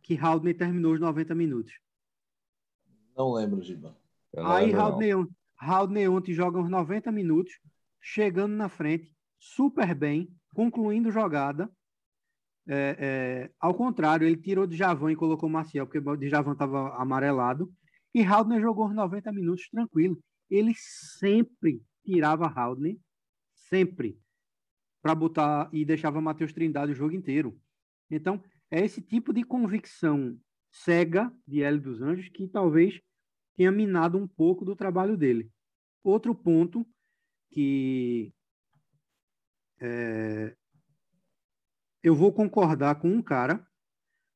que 0.04 0.18
Haldner 0.18 0.56
terminou 0.56 0.92
os 0.92 1.00
90 1.00 1.34
minutos? 1.34 1.72
não 3.16 3.32
lembro, 3.32 3.62
Giba. 3.62 3.96
Não 4.34 4.46
Aí 4.46 4.66
lembro, 4.66 5.34
Haldner 5.56 6.12
ontem 6.12 6.34
joga 6.34 6.58
uns 6.60 6.68
90 6.68 7.10
minutos, 7.10 7.58
chegando 8.00 8.54
na 8.54 8.68
frente, 8.68 9.10
super 9.38 9.94
bem, 9.94 10.28
concluindo 10.54 11.10
jogada. 11.10 11.70
É, 12.66 12.96
é, 12.98 13.50
ao 13.58 13.74
contrário, 13.74 14.26
ele 14.26 14.36
tirou 14.36 14.66
de 14.66 14.76
Javan 14.76 15.12
e 15.12 15.16
colocou 15.16 15.48
Maciel, 15.48 15.86
porque 15.86 15.98
o 15.98 16.28
Javan 16.28 16.52
estava 16.52 16.94
amarelado. 16.96 17.72
E 18.14 18.22
Haldner 18.22 18.60
jogou 18.60 18.86
uns 18.86 18.94
90 18.94 19.32
minutos 19.32 19.68
tranquilo. 19.70 20.18
Ele 20.50 20.74
sempre 20.76 21.82
tirava 22.04 22.46
Haldner, 22.46 22.98
sempre, 23.54 24.18
para 25.00 25.14
botar 25.14 25.70
e 25.72 25.84
deixava 25.84 26.20
Matheus 26.20 26.52
Trindade 26.52 26.92
o 26.92 26.96
jogo 26.96 27.14
inteiro. 27.14 27.58
Então, 28.10 28.42
é 28.74 28.84
esse 28.84 29.00
tipo 29.00 29.32
de 29.32 29.44
convicção 29.44 30.36
cega 30.68 31.32
de 31.46 31.62
Hélio 31.62 31.80
dos 31.80 32.02
Anjos 32.02 32.28
que 32.28 32.48
talvez 32.48 33.00
tenha 33.56 33.70
minado 33.70 34.18
um 34.18 34.26
pouco 34.26 34.64
do 34.64 34.74
trabalho 34.74 35.16
dele. 35.16 35.48
Outro 36.02 36.34
ponto 36.34 36.84
que 37.52 38.34
é, 39.80 40.56
eu 42.02 42.16
vou 42.16 42.32
concordar 42.32 42.96
com 42.96 43.08
um 43.08 43.22
cara, 43.22 43.64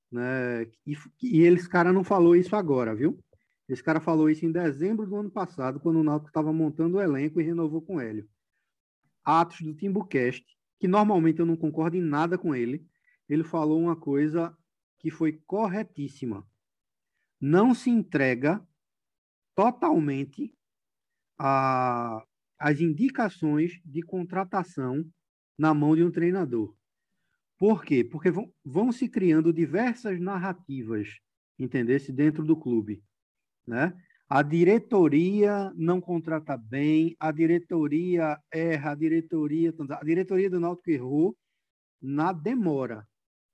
né, 0.09 0.63
e, 0.87 0.97
e 1.21 1.41
esse 1.43 1.69
cara 1.69 1.93
não 1.93 2.05
falou 2.05 2.37
isso 2.37 2.55
agora, 2.55 2.95
viu? 2.95 3.19
Esse 3.69 3.83
cara 3.83 4.01
falou 4.01 4.31
isso 4.31 4.47
em 4.47 4.53
dezembro 4.53 5.05
do 5.05 5.17
ano 5.17 5.31
passado, 5.33 5.81
quando 5.81 5.99
o 5.99 6.05
Náutico 6.05 6.31
estava 6.31 6.53
montando 6.53 6.99
o 6.99 7.03
elenco 7.03 7.41
e 7.41 7.45
renovou 7.45 7.83
com 7.83 7.97
o 7.97 8.01
Hélio. 8.01 8.29
Atos 9.25 9.63
do 9.63 9.75
Timbucast, 9.75 10.47
que 10.79 10.87
normalmente 10.87 11.41
eu 11.41 11.47
não 11.47 11.57
concordo 11.57 11.97
em 11.97 12.01
nada 12.01 12.39
com 12.39 12.55
ele, 12.55 12.87
ele 13.29 13.45
falou 13.45 13.81
uma 13.81 13.97
coisa 13.97 14.57
que 14.99 15.11
foi 15.11 15.41
corretíssima. 15.47 16.47
Não 17.41 17.75
se 17.75 17.91
entrega 17.91 18.67
totalmente 19.55 20.53
a, 21.39 22.25
as 22.59 22.81
indicações 22.81 23.81
de 23.85 24.03
contratação 24.03 25.05
na 25.57 25.73
mão 25.75 25.95
de 25.95 26.03
um 26.03 26.11
treinador. 26.11 26.75
Por 27.59 27.85
quê? 27.85 28.05
Porque 28.05 28.31
vão, 28.31 28.53
vão 28.65 28.93
se 28.93 29.09
criando 29.09 29.53
diversas 29.53 30.21
narrativas, 30.21 31.09
entendesse, 31.59 32.13
dentro 32.13 32.45
do 32.45 32.57
clube, 32.57 33.03
né? 33.67 33.93
A 34.31 34.43
diretoria 34.43 35.73
não 35.75 36.01
contrata 36.01 36.57
bem, 36.57 37.17
a 37.19 37.33
diretoria 37.33 38.39
erra, 38.53 38.93
a 38.93 38.95
diretoria, 38.95 39.73
a 39.91 40.05
diretoria 40.05 40.51
do 40.51 40.61
Náutico 40.61 40.91
errou 40.91 41.37
na 42.01 42.31
demora. 42.31 43.09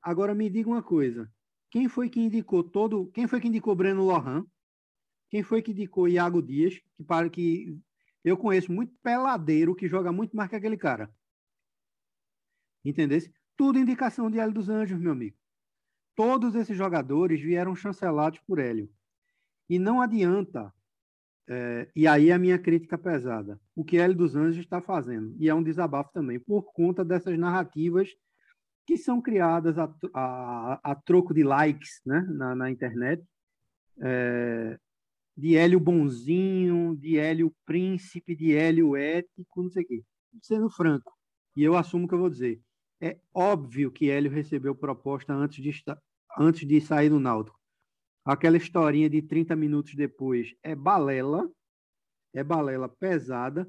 Agora 0.05 0.35
me 0.35 0.51
diga 0.51 0.69
uma 0.69 0.83
coisa, 0.83 1.33
quem 1.71 1.88
foi 1.88 2.11
que 2.11 2.21
indicou 2.21 2.62
todo, 2.62 3.07
quem 3.07 3.27
foi 3.27 3.40
que 3.40 3.49
indicou 3.49 3.75
Breno 3.75 4.05
Lohan? 4.05 4.47
Quem 5.31 5.43
foi 5.43 5.62
que 5.62 5.71
indicou 5.71 6.07
Iago 6.07 6.43
Dias, 6.43 6.79
que 6.95 7.03
para 7.03 7.31
que 7.31 7.81
eu 8.23 8.37
conheço 8.37 8.71
muito 8.71 8.95
peladeiro 9.03 9.75
que 9.75 9.88
joga 9.88 10.12
muito 10.12 10.37
mais 10.37 10.51
que 10.51 10.57
aquele 10.57 10.77
cara. 10.77 11.11
Entendesse? 12.85 13.33
Tudo 13.57 13.79
indicação 13.79 14.31
de 14.31 14.38
Hélio 14.38 14.53
dos 14.53 14.69
Anjos, 14.69 15.01
meu 15.01 15.12
amigo. 15.12 15.38
Todos 16.14 16.55
esses 16.55 16.77
jogadores 16.77 17.40
vieram 17.40 17.75
chancelados 17.75 18.38
por 18.40 18.59
Hélio. 18.59 18.93
E 19.71 19.79
não 19.79 20.03
adianta, 20.03 20.71
é, 21.49 21.90
e 21.97 22.07
aí 22.07 22.31
a 22.31 22.38
minha 22.38 22.59
crítica 22.59 22.99
pesada, 22.99 23.59
o 23.75 23.83
que 23.83 23.97
Hélio 23.97 24.19
dos 24.19 24.37
Anjos 24.37 24.64
está 24.64 24.83
fazendo. 24.83 25.35
E 25.40 25.49
é 25.49 25.55
um 25.55 25.62
desabafo 25.62 26.12
também, 26.12 26.38
por 26.38 26.75
conta 26.75 27.03
dessas 27.03 27.38
narrativas 27.38 28.14
que 28.87 28.97
são 28.97 29.20
criadas 29.20 29.79
a, 29.79 29.92
a, 30.14 30.81
a 30.92 30.94
troco 30.94 31.33
de 31.33 31.42
likes 31.42 32.01
né, 32.05 32.20
na, 32.31 32.55
na 32.55 32.70
internet. 32.70 33.23
É, 34.03 34.79
de 35.37 35.57
Hélio 35.57 35.81
bonzinho, 35.81 36.97
de 36.97 37.18
Hélio 37.18 37.53
príncipe, 37.66 38.37
de 38.37 38.55
Hélio 38.55 38.97
ético, 38.97 39.62
não 39.62 39.70
sei 39.70 39.83
o 39.83 39.87
quê. 39.87 40.05
Sendo 40.42 40.70
franco, 40.70 41.12
e 41.57 41.62
eu 41.62 41.77
assumo 41.77 42.09
que 42.09 42.14
eu 42.14 42.18
vou 42.18 42.31
dizer, 42.31 42.61
é 43.01 43.18
óbvio 43.33 43.90
que 43.90 44.11
Hélio 44.11 44.31
recebeu 44.31 44.75
proposta 44.75 45.33
antes 45.33 45.62
de, 45.62 45.73
antes 46.38 46.66
de 46.66 46.81
sair 46.81 47.09
do 47.09 47.20
Náutico. 47.20 47.59
Aquela 48.25 48.57
historinha 48.57 49.11
de 49.11 49.20
30 49.23 49.55
minutos 49.55 49.94
depois 49.94 50.55
é 50.62 50.75
balela, 50.75 51.49
é 52.33 52.42
balela 52.42 52.88
pesada. 52.88 53.68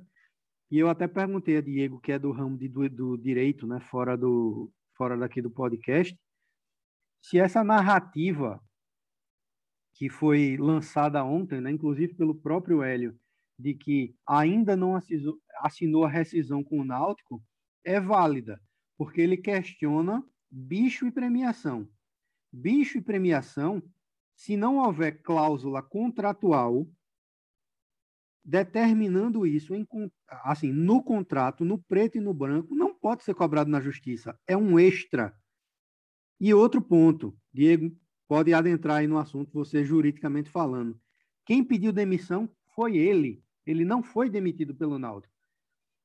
E 0.71 0.79
eu 0.79 0.89
até 0.89 1.07
perguntei 1.07 1.57
a 1.57 1.61
Diego, 1.61 1.99
que 1.99 2.11
é 2.11 2.19
do 2.19 2.31
ramo 2.31 2.57
de- 2.57 2.67
do, 2.69 2.89
do 2.89 3.17
direito, 3.17 3.67
né, 3.67 3.79
fora, 3.79 4.17
do, 4.17 4.71
fora 4.95 5.17
daqui 5.17 5.41
do 5.41 5.49
podcast, 5.51 6.17
se 7.21 7.39
essa 7.39 7.63
narrativa 7.63 8.61
que 9.95 10.09
foi 10.09 10.57
lançada 10.57 11.23
ontem, 11.23 11.61
né, 11.61 11.71
inclusive 11.71 12.13
pelo 12.13 12.35
próprio 12.35 12.83
Hélio, 12.83 13.17
de 13.57 13.73
que 13.73 14.15
ainda 14.27 14.75
não 14.75 14.95
assinou, 14.95 16.03
a 16.03 16.09
rescisão 16.09 16.63
com 16.63 16.81
o 16.81 16.85
Náutico, 16.85 17.41
é 17.83 17.99
válida, 17.99 18.61
porque 18.97 19.21
ele 19.21 19.37
questiona 19.37 20.23
bicho 20.51 21.07
e 21.07 21.11
premiação. 21.11 21.87
Bicho 22.51 22.97
e 22.97 23.01
premiação, 23.01 23.81
se 24.35 24.57
não 24.57 24.77
houver 24.77 25.21
cláusula 25.21 25.81
contratual, 25.81 26.87
determinando 28.43 29.47
isso 29.47 29.73
em, 29.73 29.87
assim, 30.43 30.71
no 30.71 31.01
contrato, 31.03 31.65
no 31.65 31.81
preto 31.81 32.17
e 32.17 32.21
no 32.21 32.33
branco, 32.33 32.75
não 32.75 32.93
pode 33.05 33.23
ser 33.23 33.35
cobrado 33.35 33.69
na 33.69 33.79
justiça. 33.79 34.35
É 34.47 34.57
um 34.57 34.79
extra. 34.79 35.31
E 36.39 36.55
outro 36.55 36.81
ponto, 36.81 37.37
Diego, 37.53 37.95
pode 38.27 38.51
adentrar 38.51 38.97
aí 38.97 39.05
no 39.05 39.19
assunto, 39.19 39.53
você 39.53 39.85
juridicamente 39.85 40.49
falando. 40.49 40.99
Quem 41.45 41.63
pediu 41.63 41.93
demissão 41.93 42.49
foi 42.73 42.97
ele. 42.97 43.43
Ele 43.63 43.85
não 43.85 44.01
foi 44.01 44.27
demitido 44.27 44.73
pelo 44.73 44.97
Náutico. 44.97 45.31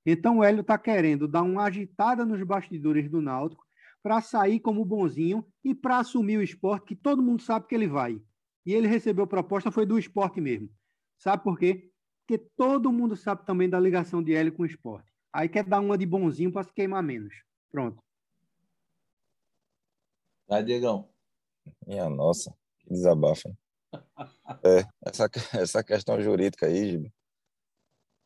Então 0.04 0.36
o 0.36 0.44
Hélio 0.44 0.60
está 0.60 0.76
querendo 0.76 1.26
dar 1.26 1.40
uma 1.40 1.64
agitada 1.64 2.26
nos 2.26 2.42
bastidores 2.42 3.08
do 3.08 3.22
Náutico 3.22 3.64
para 4.02 4.20
sair 4.20 4.60
como 4.60 4.84
bonzinho 4.84 5.42
e 5.64 5.74
para 5.74 6.00
assumir 6.00 6.36
o 6.36 6.42
esporte 6.42 6.88
que 6.88 6.96
todo 6.96 7.22
mundo 7.22 7.40
sabe 7.40 7.66
que 7.66 7.74
ele 7.74 7.88
vai. 7.88 8.20
E 8.66 8.74
ele 8.74 8.86
recebeu 8.86 9.26
proposta, 9.26 9.70
foi 9.70 9.86
do 9.86 9.98
esporte 9.98 10.38
mesmo. 10.38 10.68
Sabe 11.16 11.42
por 11.42 11.58
quê? 11.58 11.90
Porque 12.26 12.36
todo 12.58 12.92
mundo 12.92 13.16
sabe 13.16 13.46
também 13.46 13.70
da 13.70 13.80
ligação 13.80 14.22
de 14.22 14.34
Hélio 14.34 14.52
com 14.52 14.64
o 14.64 14.66
esporte. 14.66 15.10
Aí 15.33 15.49
quer 15.49 15.64
dar 15.64 15.81
uma 15.81 15.97
de 15.97 16.07
bonzinho 16.07 16.53
para 16.53 16.64
se 16.64 16.73
queimar 16.73 17.03
menos. 17.03 17.35
Pronto. 17.71 18.03
Vai, 20.49 20.64
Diegão. 20.64 21.09
Minha 21.87 22.09
nossa, 22.09 22.53
que 22.81 22.90
desabafo. 22.90 23.57
é, 24.64 24.85
essa, 25.07 25.31
essa 25.55 25.85
questão 25.85 26.21
jurídica 26.21 26.66
aí, 26.66 26.90
Gibi, 26.90 27.14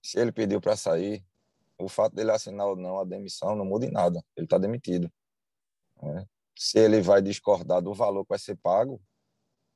se 0.03 0.19
ele 0.19 0.33
pediu 0.33 0.61
para 0.61 0.77
sair, 0.77 1.25
o 1.79 1.88
fato 1.88 2.14
dele 2.14 2.31
assinar 2.31 2.67
ou 2.67 2.77
não 2.77 2.99
a 2.99 3.05
demissão 3.05 3.55
não 3.57 3.64
muda 3.64 3.87
em 3.87 3.90
nada. 3.90 4.23
Ele 4.37 4.47
está 4.47 4.59
demitido. 4.59 5.11
Né? 6.03 6.27
Se 6.57 6.79
ele 6.79 7.01
vai 7.01 7.21
discordar 7.21 7.83
do 7.83 7.93
valor 7.93 8.25
que 8.25 8.31
vai 8.31 8.38
ser 8.38 8.57
pago, 8.57 9.01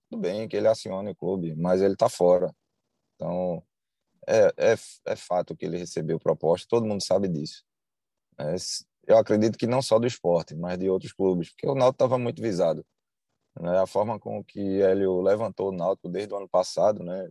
tudo 0.09 0.21
bem 0.21 0.49
que 0.49 0.57
ele 0.57 0.69
acione 0.69 1.11
o 1.11 1.17
clube, 1.17 1.55
mas 1.55 1.83
ele 1.83 1.95
está 1.95 2.09
fora. 2.09 2.55
Então, 3.14 3.62
é, 4.29 4.53
é, 4.59 4.77
é 5.07 5.17
fato 5.17 5.57
que 5.57 5.64
ele 5.64 5.79
recebeu 5.79 6.19
proposta, 6.19 6.67
todo 6.69 6.87
mundo 6.87 7.03
sabe 7.03 7.29
disso. 7.29 7.64
É, 8.37 8.55
eu 9.07 9.17
acredito 9.17 9.57
que 9.57 9.67
não 9.67 9.81
só 9.81 9.99
do 9.99 10.07
esporte, 10.07 10.55
mas 10.55 10.79
de 10.79 10.91
outros 10.91 11.12
clubes, 11.12 11.49
porque 11.51 11.67
o 11.67 11.75
Náutico 11.75 12.05
estava 12.05 12.19
muito 12.19 12.43
visado. 12.43 12.85
Né? 13.59 13.79
A 13.79 13.87
forma 13.87 14.19
com 14.21 14.45
que 14.45 14.61
ele 14.61 15.07
levantou 15.07 15.71
o 15.71 15.73
Náutico 15.73 16.11
desde 16.11 16.35
o 16.35 16.37
ano 16.37 16.49
passado, 16.49 17.03
né? 17.03 17.31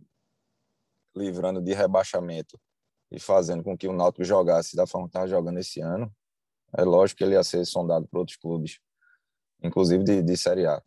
livrando 1.14 1.62
de 1.62 1.72
rebaixamento 1.72 2.58
e 3.12 3.20
fazendo 3.20 3.62
com 3.62 3.78
que 3.78 3.86
o 3.86 3.92
Náutico 3.92 4.24
jogasse 4.24 4.74
da 4.74 4.86
forma 4.86 5.06
que 5.06 5.10
estava 5.10 5.28
jogando 5.28 5.58
esse 5.58 5.80
ano, 5.80 6.12
é 6.76 6.82
lógico 6.82 7.18
que 7.18 7.24
ele 7.24 7.34
ia 7.34 7.44
ser 7.44 7.64
sondado 7.64 8.08
por 8.08 8.18
outros 8.18 8.36
clubes, 8.36 8.80
inclusive 9.62 10.02
de, 10.02 10.20
de 10.20 10.36
Série 10.36 10.66
A. 10.66 10.82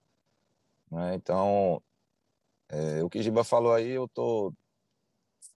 Né? 0.92 1.16
Então, 1.16 1.82
é, 2.68 3.02
o 3.02 3.10
que 3.10 3.24
Giba 3.24 3.46
falou 3.46 3.74
aí, 3.74 3.92
eu 3.92 4.10
tô 4.10 4.54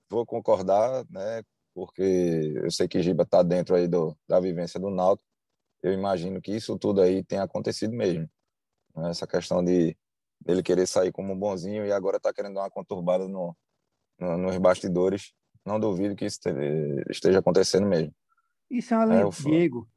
vou 0.10 0.26
concordar, 0.26 1.06
né? 1.10 1.42
Porque 1.74 2.54
eu 2.56 2.72
sei 2.72 2.88
que 2.88 3.02
Giba 3.02 3.24
está 3.24 3.44
dentro 3.44 3.76
aí 3.76 3.88
do, 3.88 4.18
da 4.28 4.40
vivência 4.40 4.80
do 4.80 4.90
Náutico. 4.90 5.28
Eu 5.84 5.92
imagino 5.94 6.42
que 6.42 6.56
isso 6.56 6.78
tudo 6.80 7.02
aí 7.02 7.24
tenha 7.24 7.44
acontecido 7.44 7.94
mesmo. 7.94 8.30
Né? 8.96 9.10
Essa 9.10 9.28
questão 9.28 9.64
de 9.64 9.96
ele 10.46 10.64
querer 10.64 10.88
sair 10.88 11.12
como 11.12 11.34
um 11.34 11.38
bonzinho 11.38 11.86
e 11.86 11.92
agora 11.92 12.18
está 12.18 12.34
querendo 12.34 12.56
dar 12.56 12.62
uma 12.62 12.72
conturbada 12.72 13.28
no, 13.28 13.56
no, 14.20 14.38
nos 14.38 14.58
bastidores. 14.58 15.34
Não 15.66 15.80
duvido 15.80 16.16
que 16.16 16.26
isso 16.26 16.40
esteja 17.10 17.40
acontecendo 17.40 17.88
mesmo. 17.88 18.14
Isso 18.70 18.94
é 18.94 18.98
uma 18.98 19.06
lenda, 19.06 19.28
é, 19.28 19.44
Diego. 19.44 19.88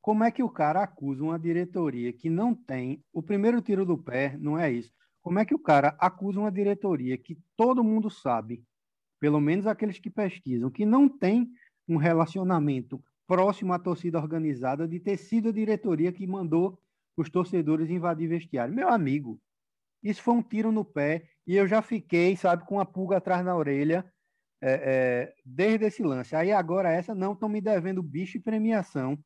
Como 0.00 0.22
é 0.22 0.30
que 0.30 0.42
o 0.42 0.48
cara 0.48 0.82
acusa 0.82 1.22
uma 1.22 1.38
diretoria 1.38 2.12
que 2.12 2.28
não 2.28 2.54
tem 2.54 3.02
o 3.12 3.22
primeiro 3.22 3.60
tiro 3.60 3.84
do 3.84 3.96
pé? 3.96 4.36
Não 4.38 4.58
é 4.58 4.70
isso. 4.70 4.92
Como 5.22 5.38
é 5.38 5.44
que 5.44 5.54
o 5.54 5.58
cara 5.58 5.96
acusa 5.98 6.38
uma 6.38 6.52
diretoria 6.52 7.18
que 7.18 7.38
todo 7.56 7.82
mundo 7.82 8.08
sabe 8.08 8.62
pelo 9.26 9.40
menos 9.40 9.66
aqueles 9.66 9.98
que 9.98 10.08
pesquisam, 10.08 10.70
que 10.70 10.86
não 10.86 11.08
tem 11.08 11.50
um 11.88 11.96
relacionamento 11.96 13.02
próximo 13.26 13.72
à 13.72 13.78
torcida 13.78 14.20
organizada 14.20 14.86
de 14.86 15.00
ter 15.00 15.16
sido 15.16 15.48
a 15.48 15.52
diretoria 15.52 16.12
que 16.12 16.24
mandou 16.24 16.80
os 17.16 17.28
torcedores 17.28 17.90
invadir 17.90 18.28
vestiário. 18.28 18.72
Meu 18.72 18.88
amigo, 18.88 19.40
isso 20.00 20.22
foi 20.22 20.34
um 20.34 20.42
tiro 20.44 20.70
no 20.70 20.84
pé 20.84 21.28
e 21.44 21.56
eu 21.56 21.66
já 21.66 21.82
fiquei, 21.82 22.36
sabe, 22.36 22.64
com 22.66 22.78
a 22.78 22.86
pulga 22.86 23.16
atrás 23.16 23.44
na 23.44 23.56
orelha 23.56 24.08
é, 24.60 24.70
é, 24.70 25.34
desde 25.44 25.86
esse 25.86 26.04
lance. 26.04 26.36
Aí 26.36 26.52
agora 26.52 26.92
essa 26.92 27.12
não 27.12 27.32
estão 27.32 27.48
me 27.48 27.60
devendo 27.60 28.04
bicho 28.04 28.36
e 28.36 28.40
premiação. 28.40 29.18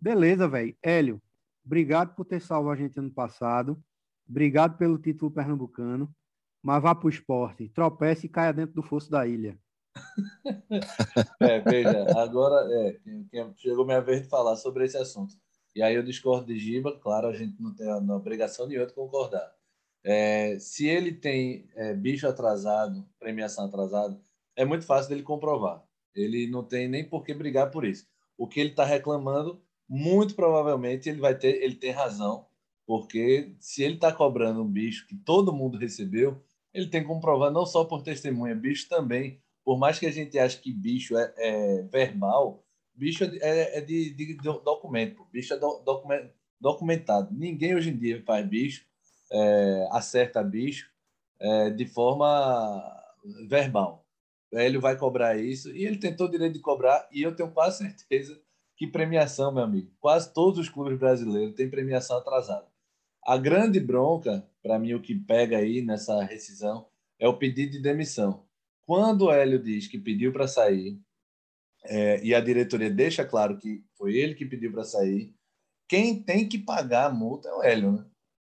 Beleza, 0.00 0.48
velho. 0.48 0.76
Hélio, 0.82 1.22
obrigado 1.64 2.16
por 2.16 2.24
ter 2.24 2.40
salvo 2.40 2.68
a 2.68 2.74
gente 2.74 2.98
ano 2.98 3.12
passado. 3.12 3.80
Obrigado 4.28 4.76
pelo 4.76 4.98
título 4.98 5.30
pernambucano 5.30 6.12
mas 6.64 6.82
vá 6.82 6.94
para 6.94 7.06
o 7.06 7.10
esporte, 7.10 7.68
tropece 7.68 8.24
e 8.24 8.28
caia 8.28 8.50
dentro 8.50 8.74
do 8.74 8.82
fosso 8.82 9.10
da 9.10 9.26
ilha. 9.26 9.58
é, 11.38 11.60
veja, 11.60 12.18
agora 12.18 12.66
é, 12.72 12.98
chegou 13.58 13.84
minha 13.84 14.00
vez 14.00 14.22
de 14.22 14.28
falar 14.28 14.56
sobre 14.56 14.86
esse 14.86 14.96
assunto. 14.96 15.34
E 15.76 15.82
aí 15.82 15.94
eu 15.94 16.02
discordo 16.02 16.46
de 16.46 16.58
Giba, 16.58 16.98
claro, 16.98 17.28
a 17.28 17.34
gente 17.34 17.60
não 17.60 17.74
tem 17.74 17.86
a 17.86 17.98
obrigação 17.98 18.66
nenhuma 18.66 18.86
de 18.86 18.94
concordar. 18.94 19.52
É, 20.02 20.58
se 20.58 20.86
ele 20.86 21.12
tem 21.12 21.68
é, 21.74 21.92
bicho 21.92 22.26
atrasado, 22.26 23.06
premiação 23.18 23.66
atrasada, 23.66 24.18
é 24.56 24.64
muito 24.64 24.86
fácil 24.86 25.10
dele 25.10 25.22
comprovar. 25.22 25.84
Ele 26.14 26.46
não 26.46 26.64
tem 26.64 26.88
nem 26.88 27.06
por 27.06 27.24
que 27.24 27.34
brigar 27.34 27.70
por 27.70 27.84
isso. 27.84 28.06
O 28.38 28.48
que 28.48 28.58
ele 28.58 28.70
está 28.70 28.86
reclamando, 28.86 29.62
muito 29.86 30.34
provavelmente 30.34 31.10
ele 31.10 31.20
vai 31.20 31.36
ter, 31.36 31.62
ele 31.62 31.74
tem 31.74 31.90
razão, 31.90 32.46
porque 32.86 33.54
se 33.60 33.82
ele 33.82 33.96
está 33.96 34.10
cobrando 34.10 34.62
um 34.62 34.68
bicho 34.68 35.06
que 35.06 35.14
todo 35.14 35.52
mundo 35.52 35.76
recebeu, 35.76 36.42
ele 36.74 36.88
tem 36.88 37.04
como 37.04 37.20
provar 37.20 37.52
não 37.52 37.64
só 37.64 37.84
por 37.84 38.02
testemunha, 38.02 38.54
bicho 38.54 38.88
também. 38.88 39.40
Por 39.64 39.78
mais 39.78 39.98
que 39.98 40.06
a 40.06 40.10
gente 40.10 40.38
ache 40.38 40.60
que 40.60 40.72
bicho 40.72 41.16
é, 41.16 41.32
é 41.38 41.82
verbal, 41.82 42.62
bicho 42.92 43.24
é, 43.24 43.38
é, 43.40 43.78
é 43.78 43.80
de, 43.80 44.12
de, 44.12 44.34
de, 44.34 44.42
documento. 44.42 45.24
Bicho 45.32 45.54
é 45.54 45.56
do, 45.56 45.78
document, 45.84 46.28
documentado. 46.60 47.32
Ninguém 47.32 47.74
hoje 47.74 47.90
em 47.90 47.96
dia 47.96 48.22
faz 48.26 48.46
bicho, 48.46 48.84
é, 49.32 49.88
acerta 49.92 50.42
bicho 50.42 50.90
é, 51.40 51.70
de 51.70 51.86
forma 51.86 52.82
verbal. 53.48 54.04
Ele 54.52 54.78
vai 54.78 54.96
cobrar 54.96 55.36
isso 55.36 55.74
e 55.74 55.84
ele 55.84 55.96
tentou 55.96 56.26
o 56.26 56.30
direito 56.30 56.54
de 56.54 56.60
cobrar 56.60 57.08
e 57.10 57.22
eu 57.22 57.34
tenho 57.34 57.50
quase 57.50 57.78
certeza 57.78 58.40
que 58.76 58.86
premiação, 58.86 59.52
meu 59.52 59.62
amigo. 59.62 59.90
Quase 60.00 60.32
todos 60.32 60.58
os 60.58 60.68
clubes 60.68 60.98
brasileiros 60.98 61.54
têm 61.54 61.70
premiação 61.70 62.18
atrasada. 62.18 62.66
A 63.26 63.38
grande 63.38 63.80
bronca, 63.80 64.46
para 64.62 64.78
mim, 64.78 64.92
o 64.92 65.00
que 65.00 65.14
pega 65.14 65.56
aí 65.56 65.80
nessa 65.80 66.22
rescisão 66.24 66.86
é 67.18 67.26
o 67.26 67.38
pedido 67.38 67.72
de 67.72 67.80
demissão. 67.80 68.44
Quando 68.84 69.22
o 69.22 69.32
Hélio 69.32 69.58
diz 69.58 69.86
que 69.86 69.98
pediu 69.98 70.30
para 70.30 70.46
sair, 70.46 71.00
é, 71.84 72.22
e 72.22 72.34
a 72.34 72.40
diretoria 72.40 72.90
deixa 72.90 73.24
claro 73.24 73.56
que 73.56 73.82
foi 73.96 74.14
ele 74.14 74.34
que 74.34 74.44
pediu 74.44 74.70
para 74.70 74.84
sair, 74.84 75.34
quem 75.88 76.22
tem 76.22 76.46
que 76.46 76.58
pagar 76.58 77.06
a 77.06 77.10
multa 77.10 77.48
é 77.48 77.54
o 77.54 77.62
Hélio, 77.62 77.92
né? 77.92 78.04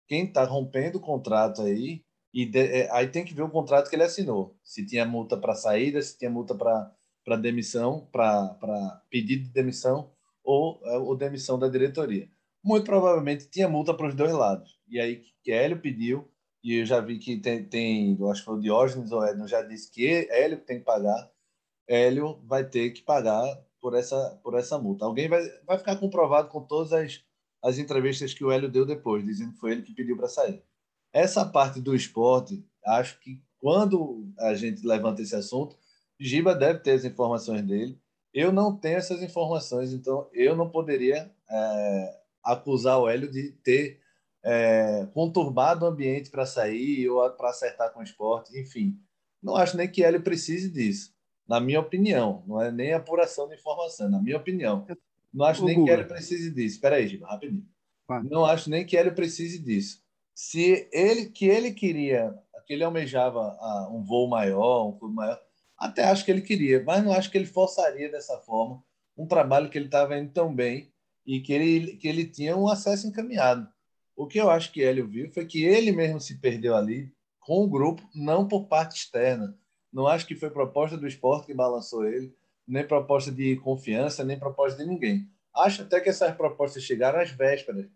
Quem 0.09 0.25
está 0.25 0.43
rompendo 0.43 0.97
o 0.97 1.01
contrato 1.01 1.61
aí, 1.61 2.03
e 2.33 2.45
de, 2.45 2.59
é, 2.59 2.91
aí 2.91 3.07
tem 3.07 3.23
que 3.23 3.33
ver 3.33 3.43
o 3.43 3.49
contrato 3.49 3.89
que 3.89 3.95
ele 3.95 4.03
assinou. 4.03 4.57
Se 4.61 4.85
tinha 4.85 5.05
multa 5.05 5.37
para 5.37 5.55
saída, 5.55 6.01
se 6.01 6.17
tinha 6.17 6.29
multa 6.29 6.53
para 6.53 7.37
demissão, 7.37 8.09
para 8.11 9.01
pedido 9.09 9.45
de 9.45 9.51
demissão 9.51 10.11
ou, 10.43 10.81
é, 10.83 10.97
ou 10.97 11.15
demissão 11.15 11.57
da 11.57 11.69
diretoria 11.69 12.29
muito 12.65 12.85
provavelmente 12.85 13.47
tinha 13.47 13.69
multa 13.69 13.93
para 13.93 14.07
os 14.07 14.15
dois 14.15 14.33
lados. 14.33 14.79
E 14.89 14.99
aí 14.99 15.23
que 15.43 15.51
Hélio 15.51 15.79
pediu, 15.79 16.27
e 16.63 16.79
eu 16.79 16.85
já 16.85 16.99
vi 16.99 17.19
que 17.19 17.37
tem, 17.37 17.63
tem 17.63 18.17
acho 18.31 18.41
que 18.41 18.45
foi 18.45 18.55
o 18.55 18.59
Diógenes 18.59 19.11
ou 19.11 19.23
Hélio 19.23 19.47
já 19.47 19.61
disse 19.61 19.91
que 19.91 20.27
Hélio 20.31 20.57
tem 20.57 20.79
que 20.79 20.85
pagar, 20.85 21.31
Hélio 21.87 22.41
vai 22.43 22.63
ter 22.67 22.89
que 22.89 23.03
pagar 23.03 23.45
por 23.79 23.93
essa, 23.93 24.39
por 24.43 24.55
essa 24.55 24.79
multa. 24.79 25.05
Alguém 25.05 25.29
vai, 25.29 25.47
vai 25.63 25.77
ficar 25.77 25.95
comprovado 25.97 26.49
com 26.49 26.59
todas 26.59 26.91
as, 26.91 27.23
as 27.61 27.77
entrevistas 27.77 28.33
que 28.33 28.43
o 28.43 28.51
Hélio 28.51 28.67
deu 28.67 28.83
depois, 28.83 29.23
dizendo 29.23 29.53
que 29.53 29.59
foi 29.59 29.73
ele 29.73 29.83
que 29.83 29.93
pediu 29.93 30.17
para 30.17 30.27
sair. 30.27 30.63
Essa 31.13 31.45
parte 31.45 31.79
do 31.79 31.95
esporte, 31.95 32.65
acho 32.83 33.19
que 33.19 33.39
quando 33.59 34.27
a 34.39 34.55
gente 34.55 34.85
levanta 34.85 35.21
esse 35.21 35.35
assunto, 35.35 35.77
Giba 36.19 36.55
deve 36.55 36.79
ter 36.79 36.91
as 36.91 37.05
informações 37.05 37.61
dele. 37.61 38.01
Eu 38.33 38.51
não 38.51 38.75
tenho 38.75 38.97
essas 38.97 39.21
informações, 39.21 39.93
então 39.93 40.27
eu 40.33 40.55
não 40.55 40.69
poderia 40.69 41.31
é, 41.49 42.24
acusar 42.45 42.99
o 42.99 43.09
Hélio 43.09 43.29
de 43.29 43.51
ter 43.63 43.99
é, 44.43 45.07
conturbado 45.13 45.83
o 45.83 45.87
ambiente 45.87 46.29
para 46.29 46.45
sair 46.45 47.09
ou 47.09 47.27
para 47.31 47.49
acertar 47.49 47.91
com 47.91 47.99
o 47.99 48.03
esporte, 48.03 48.57
enfim. 48.59 48.97
Não 49.41 49.55
acho 49.55 49.75
nem 49.75 49.89
que 49.89 50.03
Hélio 50.03 50.21
precise 50.21 50.69
disso, 50.69 51.13
na 51.47 51.59
minha 51.59 51.79
opinião. 51.79 52.43
Não 52.47 52.61
é 52.61 52.71
nem 52.71 52.93
apuração 52.93 53.47
de 53.47 53.55
informação, 53.55 54.09
na 54.09 54.21
minha 54.21 54.37
opinião. 54.37 54.85
Não 55.33 55.45
acho 55.45 55.65
nem 55.65 55.83
que 55.83 55.89
Hélio 55.89 56.07
precise 56.07 56.51
disso. 56.51 56.75
Espera 56.75 56.97
aí, 56.97 57.07
Giba, 57.07 57.27
rapidinho. 57.27 57.65
Não 58.29 58.45
acho 58.45 58.69
nem 58.69 58.85
que 58.85 58.95
Hélio 58.95 59.15
precise 59.15 59.59
disso. 59.59 60.03
Se 60.33 60.87
ele 60.91 61.25
que 61.27 61.45
ele 61.47 61.71
queria, 61.71 62.33
que 62.67 62.73
ele 62.73 62.83
almejava 62.83 63.57
ah, 63.59 63.89
um 63.91 64.03
voo 64.03 64.27
maior, 64.27 64.87
um 64.87 64.97
clube 64.97 65.15
maior, 65.15 65.39
até 65.77 66.03
acho 66.05 66.23
que 66.23 66.31
ele 66.31 66.41
queria, 66.41 66.83
mas 66.83 67.03
não 67.03 67.11
acho 67.11 67.31
que 67.31 67.37
ele 67.37 67.45
forçaria 67.45 68.09
dessa 68.09 68.37
forma 68.39 68.83
um 69.17 69.27
trabalho 69.27 69.69
que 69.69 69.77
ele 69.77 69.85
estava 69.85 70.17
indo 70.17 70.31
tão 70.31 70.53
bem 70.53 70.91
e 71.25 71.39
que 71.39 71.53
ele, 71.53 71.97
que 71.97 72.07
ele 72.07 72.25
tinha 72.25 72.55
um 72.55 72.67
acesso 72.67 73.07
encaminhado. 73.07 73.67
O 74.15 74.27
que 74.27 74.39
eu 74.39 74.49
acho 74.49 74.71
que 74.71 74.83
Hélio 74.83 75.07
viu 75.07 75.29
foi 75.31 75.45
que 75.45 75.63
ele 75.63 75.91
mesmo 75.91 76.21
se 76.21 76.39
perdeu 76.39 76.75
ali 76.75 77.11
com 77.39 77.63
o 77.63 77.69
grupo, 77.69 78.01
não 78.13 78.47
por 78.47 78.65
parte 78.67 78.97
externa, 78.97 79.55
Não 79.93 80.07
acho 80.07 80.25
que 80.25 80.35
foi 80.35 80.49
proposta 80.49 80.97
do 80.97 81.07
esporte 81.07 81.45
que 81.45 81.53
balançou 81.53 82.05
ele, 82.05 82.33
nem 82.67 82.85
proposta 82.85 83.31
de 83.31 83.55
confiança, 83.57 84.23
nem 84.23 84.37
proposta 84.37 84.83
de 84.83 84.89
ninguém. 84.89 85.29
Acho 85.55 85.83
até 85.83 86.01
que 86.01 86.09
essas 86.09 86.35
propostas 86.35 86.83
chegaram 86.83 87.19
às 87.19 87.31
vésperas. 87.31 87.87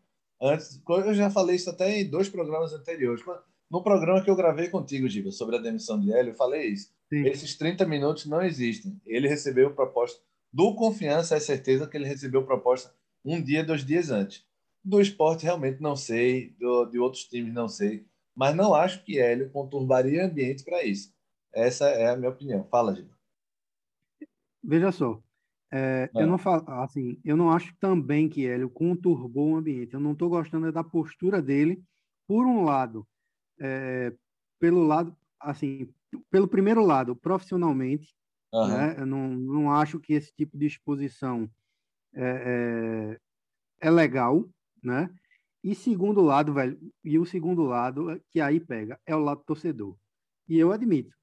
Antes, 0.42 0.82
eu 0.88 1.14
já 1.14 1.30
falei 1.30 1.58
isso 1.58 1.70
até 1.70 2.00
em 2.00 2.10
dois 2.10 2.30
programas 2.30 2.72
anteriores. 2.74 3.22
No 3.70 3.84
programa 3.84 4.24
que 4.24 4.30
eu 4.30 4.36
gravei 4.36 4.70
contigo, 4.70 5.10
Giba, 5.10 5.32
sobre 5.32 5.58
a 5.58 5.60
demissão 5.60 6.00
de 6.00 6.14
Hélio, 6.14 6.32
eu 6.32 6.36
falei 6.36 6.68
isso. 6.68 6.94
Sim. 7.10 7.26
Esses 7.26 7.58
30 7.58 7.86
minutos 7.86 8.26
não 8.26 8.42
existem. 8.42 9.02
Ele 9.06 9.28
recebeu 9.28 9.74
proposta 9.74 10.22
do 10.54 10.76
Confiança, 10.76 11.36
é 11.36 11.40
certeza 11.40 11.88
que 11.88 11.98
ele 11.98 12.08
recebeu 12.08 12.46
proposta 12.46 12.94
um 13.24 13.42
dia, 13.42 13.64
dois 13.64 13.86
dias 13.86 14.10
antes. 14.10 14.46
Do 14.84 15.02
esporte, 15.02 15.44
realmente 15.44 15.82
não 15.82 15.96
sei. 15.96 16.56
Do, 16.60 16.86
de 16.86 17.00
outros 17.00 17.26
times, 17.26 17.54
não 17.54 17.68
sei. 17.68 18.06
Mas 18.36 18.56
não 18.56 18.74
acho 18.74 19.04
que 19.04 19.20
Hélio 19.20 19.50
conturbaria 19.52 20.26
ambiente 20.26 20.64
para 20.64 20.84
isso. 20.84 21.14
Essa 21.54 21.90
é 21.90 22.10
a 22.10 22.18
minha 22.18 22.30
opinião. 22.30 22.64
Fala, 22.70 22.96
Giba. 22.96 23.18
Veja 24.64 24.92
só. 24.92 25.22
É, 25.72 26.10
eu 26.16 26.26
não 26.26 26.38
falo 26.38 26.64
assim, 26.82 27.20
eu 27.24 27.38
não 27.38 27.52
acho 27.52 27.76
também 27.80 28.28
que 28.28 28.48
Hélio 28.48 28.70
conturbou 28.70 29.52
o 29.52 29.56
ambiente. 29.58 29.94
Eu 29.94 30.00
não 30.00 30.14
estou 30.14 30.30
gostando 30.30 30.72
da 30.72 30.84
postura 30.84 31.42
dele. 31.42 31.84
Por 32.28 32.46
um 32.46 32.64
lado, 32.64 33.08
é, 33.60 34.14
pelo 34.60 34.86
lado, 34.86 35.16
assim, 35.40 35.92
pelo 36.30 36.48
primeiro 36.48 36.86
lado, 36.86 37.16
profissionalmente, 37.16 38.16
uhum. 38.54 38.68
né? 38.68 38.96
Eu 39.00 39.06
não, 39.06 39.30
não 39.30 39.72
acho 39.72 40.00
que 40.00 40.14
esse 40.14 40.34
tipo 40.36 40.58
de 40.58 40.68
exposição 40.68 41.50
é, 42.14 43.18
é, 43.82 43.88
é 43.88 43.92
legal, 43.92 44.48
né? 44.84 45.10
E 45.64 45.76
segundo 45.76 46.22
lado, 46.22 46.54
velho, 46.54 46.80
e 47.04 47.20
o 47.20 47.26
segundo 47.26 47.64
lado 47.64 48.12
é 48.12 48.22
que 48.30 48.40
aí 48.40 48.60
pega 48.60 49.00
é 49.06 49.16
o 49.16 49.20
lado 49.20 49.44
torcedor. 49.46 49.98
E 50.48 50.58
eu 50.58 50.72
admito, 50.72 51.14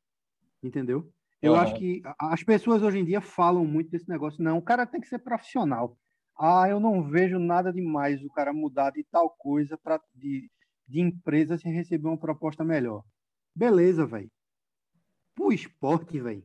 entendeu? 0.62 1.10
Eu 1.40 1.52
uhum. 1.52 1.58
acho 1.58 1.74
que 1.76 2.02
as 2.18 2.42
pessoas 2.42 2.82
hoje 2.82 2.98
em 2.98 3.04
dia 3.04 3.20
falam 3.20 3.64
muito 3.64 3.90
desse 3.90 4.08
negócio. 4.08 4.42
Não, 4.42 4.58
o 4.58 4.62
cara 4.62 4.86
tem 4.86 5.00
que 5.00 5.08
ser 5.08 5.18
profissional. 5.18 5.98
Ah, 6.38 6.68
eu 6.68 6.78
não 6.78 7.02
vejo 7.02 7.38
nada 7.38 7.72
demais 7.72 8.22
o 8.22 8.30
cara 8.30 8.52
mudar 8.52 8.90
de 8.90 9.04
tal 9.04 9.30
coisa 9.30 9.78
para 9.78 10.00
de, 10.14 10.50
de 10.86 11.00
empresa 11.00 11.56
se 11.56 11.68
receber 11.68 12.08
uma 12.08 12.18
proposta 12.18 12.62
melhor. 12.62 13.02
Beleza, 13.54 14.04
velho. 14.06 14.30
Pro 15.34 15.52
esporte, 15.52 16.20
velho. 16.20 16.44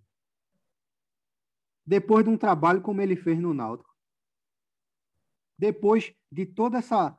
Depois 1.86 2.24
de 2.24 2.30
um 2.30 2.38
trabalho 2.38 2.82
como 2.82 3.02
ele 3.02 3.16
fez 3.18 3.38
no 3.40 3.54
Náutico. 3.54 3.91
Depois 5.62 6.12
de 6.32 6.44
toda 6.44 6.80
essa 6.80 7.16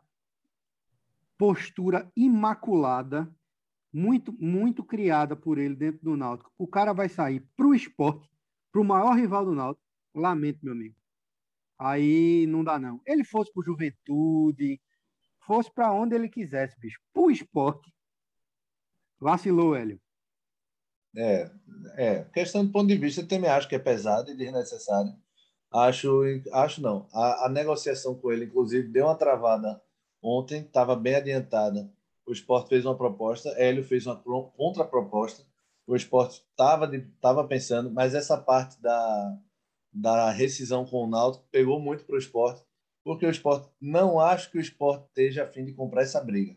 postura 1.38 2.10
imaculada 2.16 3.32
muito, 3.92 4.32
muito 4.32 4.82
criada 4.82 5.36
por 5.36 5.58
ele 5.58 5.76
dentro 5.76 6.02
do 6.02 6.16
Náutico. 6.16 6.52
O 6.58 6.66
cara 6.66 6.92
vai 6.92 7.08
sair 7.08 7.46
para 7.56 7.68
o 7.68 7.72
esporte, 7.72 8.28
para 8.72 8.80
o 8.80 8.84
maior 8.84 9.16
rival 9.16 9.44
do 9.44 9.54
Náutico. 9.54 9.86
Lamento, 10.12 10.58
meu 10.60 10.72
amigo. 10.72 10.96
Aí 11.78 12.44
não 12.48 12.64
dá, 12.64 12.80
não. 12.80 13.00
Ele 13.06 13.22
fosse 13.22 13.52
para 13.52 13.62
Juventude, 13.64 14.80
fosse 15.46 15.72
para 15.72 15.92
onde 15.92 16.16
ele 16.16 16.28
quisesse, 16.28 16.76
bicho. 16.80 16.98
Para 17.12 17.22
o 17.22 17.30
esporte. 17.30 17.94
Vacilou, 19.20 19.76
Hélio. 19.76 20.00
É, 21.16 21.48
é. 21.96 22.24
Questão 22.24 22.66
do 22.66 22.72
ponto 22.72 22.88
de 22.88 22.96
vista, 22.96 23.20
eu 23.20 23.28
também 23.28 23.48
acho 23.48 23.68
que 23.68 23.76
é 23.76 23.78
pesado 23.78 24.32
e 24.32 24.36
desnecessário. 24.36 25.14
Acho, 25.72 26.20
acho 26.52 26.82
não. 26.82 27.08
A, 27.12 27.46
a 27.46 27.48
negociação 27.48 28.14
com 28.14 28.30
ele, 28.30 28.44
inclusive, 28.44 28.88
deu 28.88 29.06
uma 29.06 29.14
travada 29.14 29.80
ontem, 30.22 30.60
estava 30.62 30.94
bem 30.94 31.14
adiantada 31.16 31.90
o 32.26 32.32
esporte 32.32 32.68
fez 32.68 32.84
uma 32.84 32.96
proposta, 32.96 33.50
Hélio 33.50 33.84
fez 33.84 34.06
uma 34.06 34.16
contraproposta, 34.16 35.44
o 35.86 35.96
esporte 35.96 36.42
estava 36.50 36.90
tava 37.20 37.46
pensando, 37.46 37.90
mas 37.90 38.14
essa 38.14 38.38
parte 38.38 38.80
da, 38.80 39.38
da 39.92 40.30
rescisão 40.30 40.84
com 40.84 41.04
o 41.04 41.06
Náutico 41.06 41.46
pegou 41.50 41.80
muito 41.80 42.04
para 42.04 42.14
o 42.14 42.18
esporte, 42.18 42.64
porque 43.04 43.26
o 43.26 43.30
esporte 43.30 43.68
não 43.80 44.20
acho 44.20 44.50
que 44.50 44.58
o 44.58 44.60
esporte 44.60 45.06
esteja 45.08 45.44
a 45.44 45.48
fim 45.48 45.64
de 45.64 45.74
comprar 45.74 46.02
essa 46.02 46.22
briga, 46.22 46.56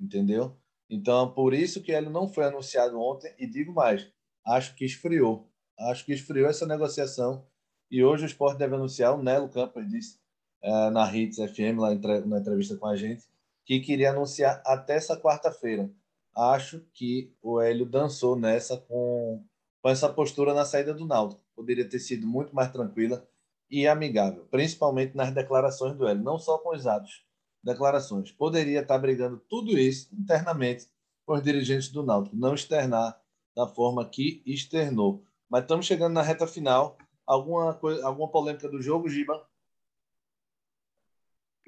entendeu? 0.00 0.56
Então, 0.90 1.32
por 1.32 1.54
isso 1.54 1.82
que 1.82 1.92
ele 1.92 2.10
não 2.10 2.28
foi 2.28 2.44
anunciado 2.44 3.00
ontem, 3.00 3.32
e 3.38 3.46
digo 3.46 3.72
mais, 3.72 4.10
acho 4.44 4.74
que 4.74 4.84
esfriou. 4.84 5.48
Acho 5.78 6.04
que 6.04 6.12
esfriou 6.12 6.48
essa 6.48 6.66
negociação, 6.66 7.46
e 7.94 8.02
hoje 8.02 8.24
o 8.24 8.26
esporte 8.26 8.58
deve 8.58 8.74
anunciar, 8.74 9.14
o 9.14 9.22
Nelo 9.22 9.48
Campos 9.48 9.88
disse 9.88 10.18
é, 10.60 10.90
na 10.90 11.16
Hits 11.16 11.36
FM, 11.36 11.78
lá 11.78 11.94
na 12.26 12.40
entrevista 12.40 12.76
com 12.76 12.88
a 12.88 12.96
gente, 12.96 13.24
que 13.64 13.78
queria 13.78 14.10
anunciar 14.10 14.60
até 14.66 14.96
essa 14.96 15.16
quarta-feira. 15.16 15.88
Acho 16.36 16.80
que 16.92 17.32
o 17.40 17.60
Hélio 17.60 17.86
dançou 17.86 18.34
nessa 18.34 18.76
com, 18.76 19.44
com 19.80 19.88
essa 19.88 20.08
postura 20.08 20.52
na 20.52 20.64
saída 20.64 20.92
do 20.92 21.06
Náutico. 21.06 21.40
Poderia 21.54 21.88
ter 21.88 22.00
sido 22.00 22.26
muito 22.26 22.52
mais 22.52 22.72
tranquila 22.72 23.24
e 23.70 23.86
amigável, 23.86 24.44
principalmente 24.50 25.16
nas 25.16 25.32
declarações 25.32 25.96
do 25.96 26.04
Hélio, 26.08 26.24
não 26.24 26.36
só 26.36 26.58
com 26.58 26.74
os 26.74 26.88
atos, 26.88 27.24
declarações. 27.62 28.32
Poderia 28.32 28.80
estar 28.80 28.98
brigando 28.98 29.40
tudo 29.48 29.78
isso 29.78 30.08
internamente 30.12 30.88
com 31.24 31.34
os 31.34 31.42
dirigentes 31.44 31.90
do 31.90 32.02
Náutico, 32.02 32.34
não 32.34 32.54
externar 32.54 33.16
da 33.54 33.68
forma 33.68 34.04
que 34.04 34.42
externou. 34.44 35.22
Mas 35.48 35.62
estamos 35.62 35.86
chegando 35.86 36.14
na 36.14 36.22
reta 36.22 36.44
final. 36.44 36.98
Alguma, 37.26 37.74
coisa, 37.74 38.06
alguma 38.06 38.30
polêmica 38.30 38.68
do 38.68 38.82
jogo, 38.82 39.08
Giba? 39.08 39.46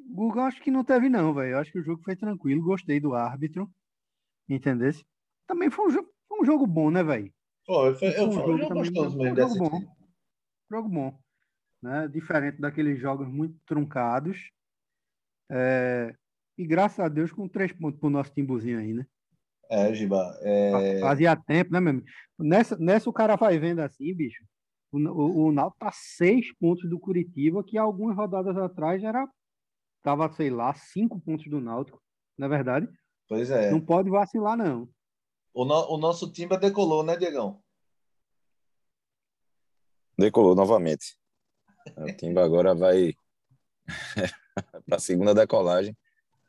Guga, 0.08 0.42
acho 0.42 0.62
que 0.62 0.70
não 0.70 0.84
teve, 0.84 1.08
não, 1.08 1.34
velho. 1.34 1.58
Acho 1.58 1.72
que 1.72 1.78
o 1.78 1.84
jogo 1.84 2.02
foi 2.02 2.14
tranquilo. 2.14 2.62
Gostei 2.62 3.00
do 3.00 3.14
árbitro. 3.14 3.70
Entendesse? 4.48 5.04
Também 5.46 5.70
foi 5.70 5.86
um 5.86 5.90
jogo, 5.90 6.08
foi 6.28 6.40
um 6.40 6.44
jogo 6.44 6.66
bom, 6.66 6.90
né, 6.90 7.02
velho? 7.02 7.32
Foi, 7.64 7.94
foi, 7.94 8.12
foi, 8.12 8.26
um 8.26 8.32
jogo, 8.32 8.58
jogo 8.58 8.74
gostoso 8.74 9.18
mesmo. 9.18 9.36
Jogo 9.36 9.58
bom. 9.58 9.80
Jogo 10.70 10.88
bom. 10.88 11.18
Né? 11.82 12.08
Diferente 12.08 12.60
daqueles 12.60 13.00
jogos 13.00 13.28
muito 13.28 13.58
truncados. 13.66 14.50
É... 15.50 16.14
E 16.56 16.66
graças 16.66 17.00
a 17.00 17.08
Deus 17.08 17.32
com 17.32 17.48
três 17.48 17.72
pontos 17.72 17.98
pro 17.98 18.08
nosso 18.08 18.32
timbuzinho 18.32 18.78
aí, 18.78 18.94
né? 18.94 19.06
É, 19.68 19.92
Giba. 19.92 20.38
É... 20.42 21.00
Fazia 21.00 21.36
tempo, 21.36 21.72
né, 21.72 21.80
mesmo? 21.80 22.04
Nessa, 22.38 22.76
nessa 22.78 23.10
o 23.10 23.12
cara 23.12 23.36
vai 23.36 23.58
vendo 23.58 23.80
assim, 23.80 24.14
bicho. 24.14 24.44
O, 24.96 24.98
o, 24.98 25.46
o 25.46 25.52
Náutico 25.52 25.78
tá 25.78 25.90
seis 25.92 26.52
pontos 26.58 26.88
do 26.88 26.98
Curitiba, 26.98 27.62
que 27.62 27.76
algumas 27.76 28.16
rodadas 28.16 28.56
atrás 28.56 29.02
era 29.04 29.28
estava, 29.98 30.32
sei 30.32 30.50
lá, 30.50 30.72
cinco 30.72 31.20
pontos 31.20 31.48
do 31.48 31.60
Náutico, 31.60 32.00
na 32.38 32.46
é 32.46 32.48
verdade. 32.48 32.88
Pois 33.28 33.50
é. 33.50 33.70
Não 33.70 33.80
pode 33.80 34.08
vacilar, 34.08 34.56
não. 34.56 34.88
O, 35.52 35.64
no, 35.64 35.94
o 35.94 35.98
nosso 35.98 36.30
Timba 36.30 36.56
decolou, 36.56 37.02
né, 37.02 37.16
Diegão? 37.16 37.60
Decolou 40.16 40.54
novamente. 40.54 41.18
O 41.96 42.16
Timba 42.16 42.44
agora 42.44 42.74
vai 42.74 43.14
para 44.86 44.96
a 44.96 45.00
segunda 45.00 45.34
decolagem. 45.34 45.96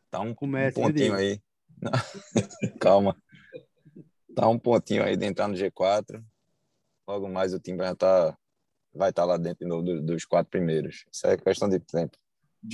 Tá 0.09 0.19
um, 0.19 0.33
Comece, 0.33 0.79
um 0.79 0.83
pontinho 0.83 1.15
aí. 1.15 1.41
Calma. 2.79 3.15
Tá 4.35 4.47
um 4.47 4.59
pontinho 4.59 5.03
aí 5.03 5.17
de 5.17 5.25
entrar 5.25 5.47
no 5.47 5.55
G4. 5.55 6.23
Logo 7.07 7.29
mais 7.29 7.53
o 7.53 7.59
Timba 7.59 7.85
já 7.85 7.95
tá, 7.95 8.37
vai 8.93 9.09
estar 9.09 9.21
tá 9.21 9.25
lá 9.25 9.37
dentro 9.37 9.59
de 9.59 9.65
novo 9.65 9.83
dos 10.01 10.25
quatro 10.25 10.49
primeiros. 10.49 11.05
Isso 11.11 11.25
é 11.25 11.37
questão 11.37 11.69
de 11.69 11.79
tempo. 11.79 12.17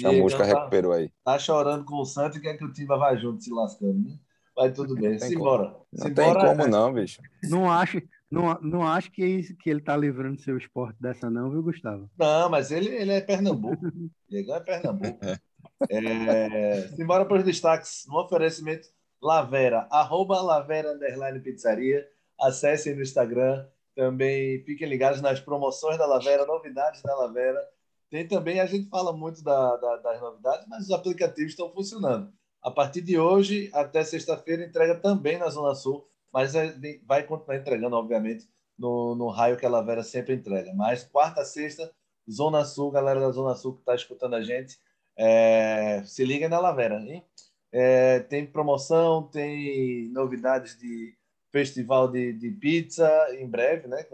A 0.06 0.12
música 0.12 0.44
tá, 0.44 0.50
recuperou 0.50 0.94
aí. 0.94 1.12
Tá 1.24 1.38
chorando 1.38 1.86
com 1.86 1.96
o 1.98 2.06
Santos 2.06 2.38
e 2.38 2.42
quer 2.42 2.58
que 2.58 2.66
o 2.66 2.72
Timba 2.72 2.98
vá 2.98 3.16
junto 3.16 3.44
se 3.44 3.52
lascando, 3.52 4.10
né? 4.10 4.18
Vai 4.56 4.72
tudo 4.72 4.96
bem. 4.96 5.18
Simbora. 5.20 5.76
Não 5.92 6.08
Simbora, 6.08 6.40
tem 6.40 6.58
como 6.58 6.68
não, 6.68 6.94
bicho. 6.94 7.22
Não 7.44 7.72
acho, 7.72 8.02
não, 8.30 8.60
não 8.62 8.84
acho 8.88 9.12
que, 9.12 9.24
é 9.24 9.54
que 9.56 9.70
ele 9.70 9.82
tá 9.82 9.96
livrando 9.98 10.42
seu 10.42 10.58
esporte 10.58 11.02
dessa 11.02 11.30
não, 11.30 11.50
viu, 11.50 11.64
Gustavo? 11.64 12.10
Não, 12.18 12.50
mas 12.50 12.72
ele, 12.72 12.90
ele 12.90 13.12
é 13.12 13.22
Pernambuco. 13.22 13.78
Diegão 14.30 14.56
é 14.56 14.60
Pernambuco. 14.60 15.20
é, 15.90 16.88
simbora 16.96 17.26
para 17.26 17.38
os 17.38 17.44
destaques. 17.44 18.06
No 18.08 18.20
oferecimento 18.20 18.88
Lavera, 19.22 19.88
arroba 19.92 20.42
Lavera 20.42 20.94
Underline 20.94 21.40
Pizzaria. 21.40 22.08
Acessem 22.40 22.96
no 22.96 23.02
Instagram. 23.02 23.66
Também 23.96 24.64
fiquem 24.64 24.88
ligados 24.88 25.22
nas 25.22 25.40
promoções 25.40 25.98
da 25.98 26.06
Lavera, 26.06 26.46
novidades 26.46 27.02
da 27.02 27.16
Lavera. 27.16 27.60
Tem 28.10 28.28
também, 28.28 28.60
a 28.60 28.66
gente 28.66 28.90
fala 28.90 29.12
muito 29.12 29.44
da, 29.44 29.76
da, 29.78 29.98
das 29.98 30.22
novidades, 30.22 30.68
mas 30.68 30.86
os 30.86 30.92
aplicativos 30.92 31.52
estão 31.52 31.72
funcionando. 31.72 32.32
A 32.62 32.72
partir 32.72 33.02
de 33.02 33.20
hoje 33.20 33.70
até 33.74 34.04
sexta-feira, 34.04 34.64
entrega 34.66 34.96
também 34.96 35.38
na 35.38 35.50
Zona 35.50 35.76
Sul, 35.76 36.08
mas 36.32 36.56
é, 36.56 36.74
vai 37.06 37.24
continuar 37.24 37.58
entregando, 37.58 37.96
obviamente, 37.96 38.48
no, 38.78 39.16
no 39.16 39.30
raio 39.30 39.58
que 39.58 39.66
a 39.66 39.70
Lavera 39.70 40.04
sempre 40.04 40.34
entrega. 40.34 40.74
Mas 40.74 41.04
quarta, 41.04 41.44
sexta, 41.44 41.92
Zona 42.30 42.64
Sul, 42.66 42.92
galera 42.92 43.20
da 43.20 43.32
Zona 43.32 43.56
Sul 43.56 43.74
que 43.74 43.80
está 43.80 43.96
escutando 43.96 44.36
a 44.36 44.42
gente, 44.42 44.80
é, 45.18 46.02
se 46.06 46.24
liga 46.24 46.50
na 46.50 46.60
Lavera, 46.60 47.00
hein? 47.00 47.24
É, 47.72 48.20
tem 48.20 48.46
promoção, 48.46 49.24
tem 49.24 50.10
novidades 50.10 50.78
de 50.78 51.16
festival 51.54 52.12
de, 52.12 52.34
de 52.34 52.52
pizza 52.52 53.10
em 53.40 53.48
breve, 53.48 53.88
né? 53.88 54.06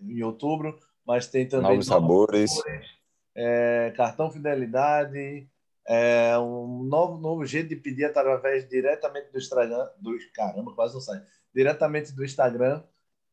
Em 0.00 0.22
outubro, 0.22 0.78
mas 1.04 1.26
tem 1.26 1.48
também 1.48 1.70
novos, 1.72 1.86
sabores. 1.86 2.52
sabores 2.52 3.04
é, 3.34 3.92
cartão 3.96 4.30
fidelidade, 4.30 5.48
é, 5.86 6.38
um 6.38 6.84
novo, 6.84 7.18
novo 7.18 7.44
jeito 7.44 7.68
de 7.68 7.76
pedir 7.76 8.04
através 8.04 8.68
diretamente 8.68 9.32
do 9.32 9.38
Instagram, 9.38 9.88
do, 9.98 10.16
caramba, 10.32 10.72
quase 10.74 10.94
não 10.94 11.00
sai, 11.00 11.22
diretamente 11.52 12.12
do 12.12 12.24
Instagram, 12.24 12.82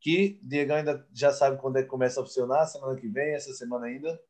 que 0.00 0.40
Diego 0.42 0.72
ainda 0.72 1.06
já 1.12 1.30
sabe 1.30 1.60
quando 1.60 1.76
é 1.76 1.82
que 1.82 1.88
começa 1.88 2.20
a 2.20 2.24
funcionar, 2.24 2.66
semana 2.66 2.98
que 2.98 3.08
vem, 3.08 3.34
essa 3.34 3.52
semana 3.52 3.86
ainda? 3.86 4.20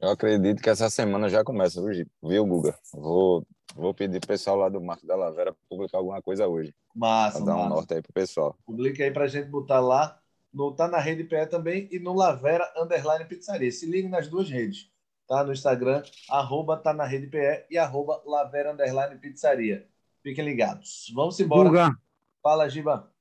Eu 0.00 0.08
acredito 0.08 0.62
que 0.62 0.70
essa 0.70 0.88
semana 0.88 1.28
já 1.28 1.44
começa, 1.44 1.82
viu, 2.22 2.46
Guga? 2.46 2.74
Vou, 2.94 3.46
vou 3.74 3.92
pedir 3.92 4.18
pro 4.18 4.28
pessoal 4.28 4.56
lá 4.56 4.70
do 4.70 4.80
Marco 4.80 5.06
da 5.06 5.14
Lavera 5.14 5.54
publicar 5.68 5.98
alguma 5.98 6.22
coisa 6.22 6.48
hoje. 6.48 6.74
Massa, 6.94 7.36
pra 7.36 7.46
dar 7.46 7.54
massa. 7.54 7.66
um 7.66 7.68
norte 7.68 7.94
aí 7.94 8.02
pro 8.02 8.12
pessoal. 8.12 8.58
Publica 8.64 9.04
aí 9.04 9.10
pra 9.10 9.26
gente 9.26 9.50
botar 9.50 9.78
lá, 9.78 10.18
no 10.50 10.72
Tá 10.72 10.88
na 10.88 10.98
Rede 10.98 11.24
PE 11.24 11.46
também 11.46 11.86
e 11.92 11.98
no 11.98 12.14
Lavera 12.14 12.72
Underline 12.78 13.26
Pizzaria. 13.26 13.70
Se 13.70 13.84
ligue 13.84 14.08
nas 14.08 14.26
duas 14.26 14.48
redes, 14.48 14.90
tá? 15.28 15.44
No 15.44 15.52
Instagram, 15.52 16.02
arroba 16.30 16.78
Tá 16.78 16.94
na 16.94 17.04
Rede 17.04 17.26
PE 17.26 17.66
e 17.70 17.76
arroba 17.76 18.22
Lavera 18.24 18.72
Underline 18.72 19.18
Pizzaria. 19.18 19.86
Fiquem 20.22 20.46
ligados. 20.46 21.12
Vamos 21.14 21.38
embora. 21.38 21.68
Guga, 21.68 21.96
Fala, 22.42 22.70
Giba. 22.70 23.12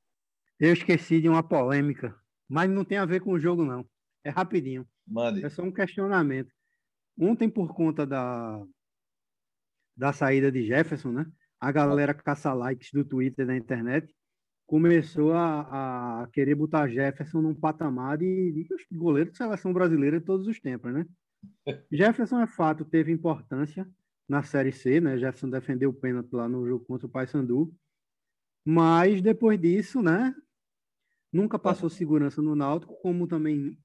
eu 0.58 0.72
esqueci 0.72 1.20
de 1.20 1.28
uma 1.28 1.44
polêmica, 1.44 2.16
mas 2.48 2.70
não 2.70 2.86
tem 2.86 2.98
a 2.98 3.06
ver 3.06 3.20
com 3.20 3.34
o 3.34 3.40
jogo, 3.40 3.66
não. 3.66 3.86
É 4.24 4.30
rapidinho. 4.30 4.88
Mande. 5.06 5.44
É 5.46 5.50
só 5.50 5.62
um 5.62 5.72
questionamento. 5.72 6.54
Ontem, 7.20 7.50
por 7.50 7.74
conta 7.74 8.06
da, 8.06 8.66
da 9.96 10.14
saída 10.14 10.50
de 10.50 10.66
Jefferson, 10.66 11.12
né? 11.12 11.26
A 11.60 11.72
galera 11.72 12.14
caça 12.14 12.54
likes 12.54 12.92
do 12.94 13.04
Twitter 13.04 13.44
e 13.44 13.48
da 13.48 13.58
internet 13.58 14.16
começou 14.66 15.34
a, 15.34 16.22
a 16.22 16.28
querer 16.28 16.54
botar 16.54 16.88
Jefferson 16.88 17.42
num 17.42 17.56
patamar 17.56 18.20
de, 18.20 18.52
de 18.54 18.68
goleiro 18.92 19.32
de 19.32 19.38
seleção 19.38 19.74
brasileira 19.74 20.20
de 20.20 20.26
todos 20.26 20.48
os 20.48 20.60
tempos, 20.60 20.94
né? 20.94 21.06
Jefferson, 21.92 22.40
é 22.40 22.48
fato, 22.48 22.86
teve 22.86 23.12
importância 23.12 23.90
na 24.28 24.44
Série 24.44 24.72
C, 24.72 25.02
né? 25.02 25.18
Jefferson 25.18 25.50
defendeu 25.50 25.90
o 25.90 25.94
pênalti 25.94 26.32
lá 26.32 26.48
no 26.48 26.66
jogo 26.68 26.86
contra 26.86 27.08
o 27.08 27.10
Paysandu. 27.10 27.74
Mas 28.64 29.22
depois 29.22 29.60
disso, 29.60 30.02
né? 30.02 30.34
Nunca 31.34 31.58
passou 31.58 31.90
segurança 31.90 32.42
no 32.42 32.56
Náutico, 32.56 32.96
como 33.02 33.28
também 33.28 33.78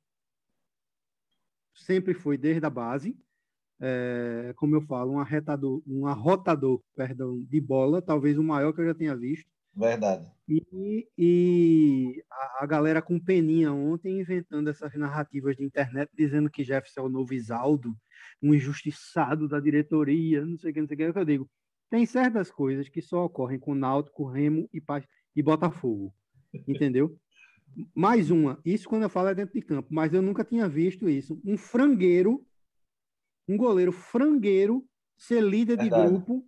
sempre 1.74 2.14
foi 2.14 2.38
desde 2.38 2.64
a 2.64 2.70
base. 2.70 3.16
É, 3.80 4.52
como 4.56 4.76
eu 4.76 4.80
falo, 4.82 5.12
um 5.12 5.18
arretador, 5.18 5.82
um 5.86 6.06
arrotador, 6.06 6.80
perdão, 6.96 7.42
de 7.42 7.60
bola, 7.60 8.00
talvez 8.00 8.38
o 8.38 8.42
maior 8.42 8.72
que 8.72 8.80
eu 8.80 8.86
já 8.86 8.94
tenha 8.94 9.16
visto. 9.16 9.48
Verdade. 9.76 10.30
E, 10.48 11.08
e 11.18 12.24
a, 12.30 12.64
a, 12.64 12.66
galera 12.66 13.02
com 13.02 13.18
peninha 13.18 13.72
ontem 13.72 14.20
inventando 14.20 14.70
essas 14.70 14.94
narrativas 14.94 15.56
de 15.56 15.64
internet, 15.64 16.08
dizendo 16.14 16.48
que 16.48 16.62
Jefferson 16.62 17.00
é 17.00 17.04
o 17.04 17.08
novo 17.08 17.34
Isaldo, 17.34 17.96
um 18.40 18.54
injustiçado 18.54 19.48
da 19.48 19.58
diretoria, 19.58 20.44
não 20.44 20.56
sei 20.56 20.70
o 20.70 20.74
que, 20.74 20.80
não 20.80 20.86
sei 20.86 20.94
o 20.94 20.98
que, 20.98 21.02
é 21.02 21.08
o 21.10 21.12
que 21.12 21.18
eu 21.18 21.24
digo. 21.24 21.50
Tem 21.90 22.06
certas 22.06 22.50
coisas 22.50 22.88
que 22.88 23.02
só 23.02 23.24
ocorrem 23.24 23.58
com 23.58 23.74
Náutico, 23.74 24.26
Remo 24.26 24.68
e, 24.72 24.82
e 25.34 25.42
Botafogo, 25.42 26.14
entendeu? 26.68 27.18
Mais 27.94 28.30
uma, 28.30 28.60
isso 28.64 28.88
quando 28.88 29.02
eu 29.02 29.08
falo 29.10 29.28
é 29.28 29.34
dentro 29.34 29.54
de 29.54 29.62
campo, 29.62 29.88
mas 29.90 30.12
eu 30.12 30.22
nunca 30.22 30.44
tinha 30.44 30.68
visto 30.68 31.08
isso. 31.08 31.40
Um 31.44 31.56
frangueiro, 31.56 32.44
um 33.48 33.56
goleiro 33.56 33.92
frangueiro, 33.92 34.84
ser 35.16 35.42
líder 35.42 35.76
de 35.76 35.84
Verdade. 35.84 36.08
grupo, 36.08 36.46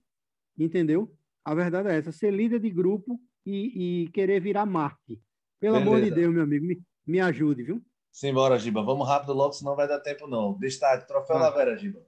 entendeu? 0.59 1.13
A 1.45 1.55
verdade 1.55 1.89
é 1.89 1.97
essa, 1.97 2.11
ser 2.13 2.33
líder 2.33 2.61
de 2.61 2.71
grupo 2.71 3.21
e, 3.45 4.05
e 4.05 4.09
querer 4.09 4.41
virar 4.41 4.67
Marte. 4.67 5.21
Pelo 5.61 5.77
amor 5.77 5.97
de 5.97 6.11
Beleza. 6.11 6.17
Deus, 6.17 6.35
meu 6.35 6.43
amigo, 6.43 6.67
me, 6.67 6.83
me 7.07 7.21
ajude, 7.21 7.63
viu? 7.63 7.83
Simbora, 8.11 8.59
Giba. 8.59 8.83
Vamos 8.83 9.07
rápido 9.07 9.33
logo, 9.33 9.53
senão 9.53 9.77
vai 9.77 9.87
dar 9.87 10.01
tempo 10.01 10.27
não. 10.27 10.59
Destaque, 10.59 11.07
troféu 11.07 11.39
Vai. 11.39 11.51
Lavera, 11.51 11.77
Giba. 11.77 12.01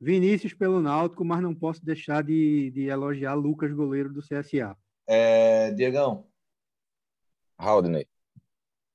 Vinícius 0.00 0.52
pelo 0.52 0.80
Náutico, 0.80 1.24
mas 1.24 1.40
não 1.40 1.54
posso 1.54 1.84
deixar 1.84 2.22
de, 2.22 2.70
de 2.72 2.82
elogiar 2.88 3.34
Lucas, 3.34 3.72
goleiro 3.72 4.12
do 4.12 4.20
CSA. 4.20 4.76
É, 5.06 5.70
Diegão, 5.72 6.26
Haldney. 7.56 8.06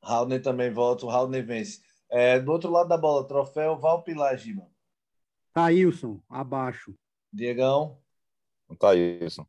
Haldner 0.08 0.42
também 0.42 0.72
volta, 0.72 1.06
o 1.06 1.10
Haldner 1.10 1.46
vence. 1.46 1.82
É, 2.10 2.40
do 2.40 2.52
outro 2.52 2.72
lado 2.72 2.88
da 2.88 2.98
bola, 2.98 3.28
troféu 3.28 3.78
Valpilar, 3.78 4.38
Giba. 4.38 4.66
Thailson, 5.54 6.22
abaixo. 6.30 6.94
Diegão. 7.32 8.00
Isso. 9.22 9.46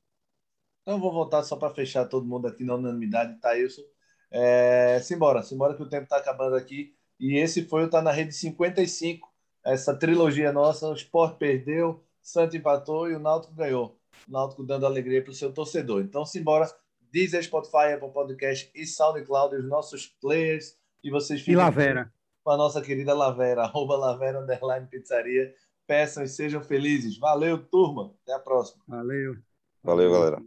Então 0.83 0.99
vou 0.99 1.13
voltar 1.13 1.43
só 1.43 1.57
para 1.57 1.75
fechar 1.75 2.07
todo 2.07 2.27
mundo 2.27 2.49
aqui 2.49 2.65
na 2.65 2.75
unanimidade, 2.75 3.39
Thailson. 3.41 3.83
É, 4.31 5.01
simbora, 5.01 5.43
simbora 5.43 5.75
que 5.75 5.83
o 5.83 5.89
tempo 5.89 6.05
está 6.05 6.17
acabando 6.17 6.57
aqui. 6.57 6.95
E 7.21 7.37
esse 7.37 7.65
foi 7.67 7.85
o 7.85 7.91
Tá 7.91 8.01
na 8.01 8.13
Rede 8.13 8.33
55, 8.33 9.29
essa 9.65 9.95
trilogia 9.95 10.53
nossa. 10.53 10.89
O 10.89 10.95
Sport 10.95 11.37
perdeu, 11.37 12.03
Santo 12.23 12.57
empatou 12.57 13.11
e 13.11 13.15
o 13.15 13.19
Náutico 13.19 13.55
ganhou. 13.55 13.99
O 14.27 14.33
Náutico 14.33 14.65
dando 14.65 14.87
alegria 14.87 15.23
para 15.23 15.31
o 15.31 15.35
seu 15.35 15.53
torcedor. 15.53 16.03
Então 16.03 16.25
simbora, 16.25 16.71
Deezer, 17.13 17.43
Spotify, 17.43 17.93
Apple 17.95 18.11
Podcast 18.13 18.71
e 18.75 18.87
SoundCloud, 18.87 19.57
os 19.57 19.65
nossos 19.69 20.07
players. 20.07 20.77
E 21.03 21.11
vocês 21.11 21.41
E 21.41 21.45
ficam 21.45 21.61
Lavera. 21.63 22.13
com 22.43 22.51
a 22.51 22.57
nossa 22.57 22.81
querida 22.83 23.15
Lavera, 23.15 23.63
arroba 23.65 23.97
Lavera 23.97 24.41
Underline 24.41 24.87
Pizzaria. 24.87 25.55
Peçam 25.87 26.23
e 26.23 26.29
sejam 26.29 26.61
felizes. 26.63 27.17
Valeu, 27.19 27.59
turma. 27.67 28.13
Até 28.23 28.35
a 28.35 28.39
próxima. 28.39 28.83
Valeu. 28.87 29.37
Valeu, 29.83 30.11
galera. 30.13 30.43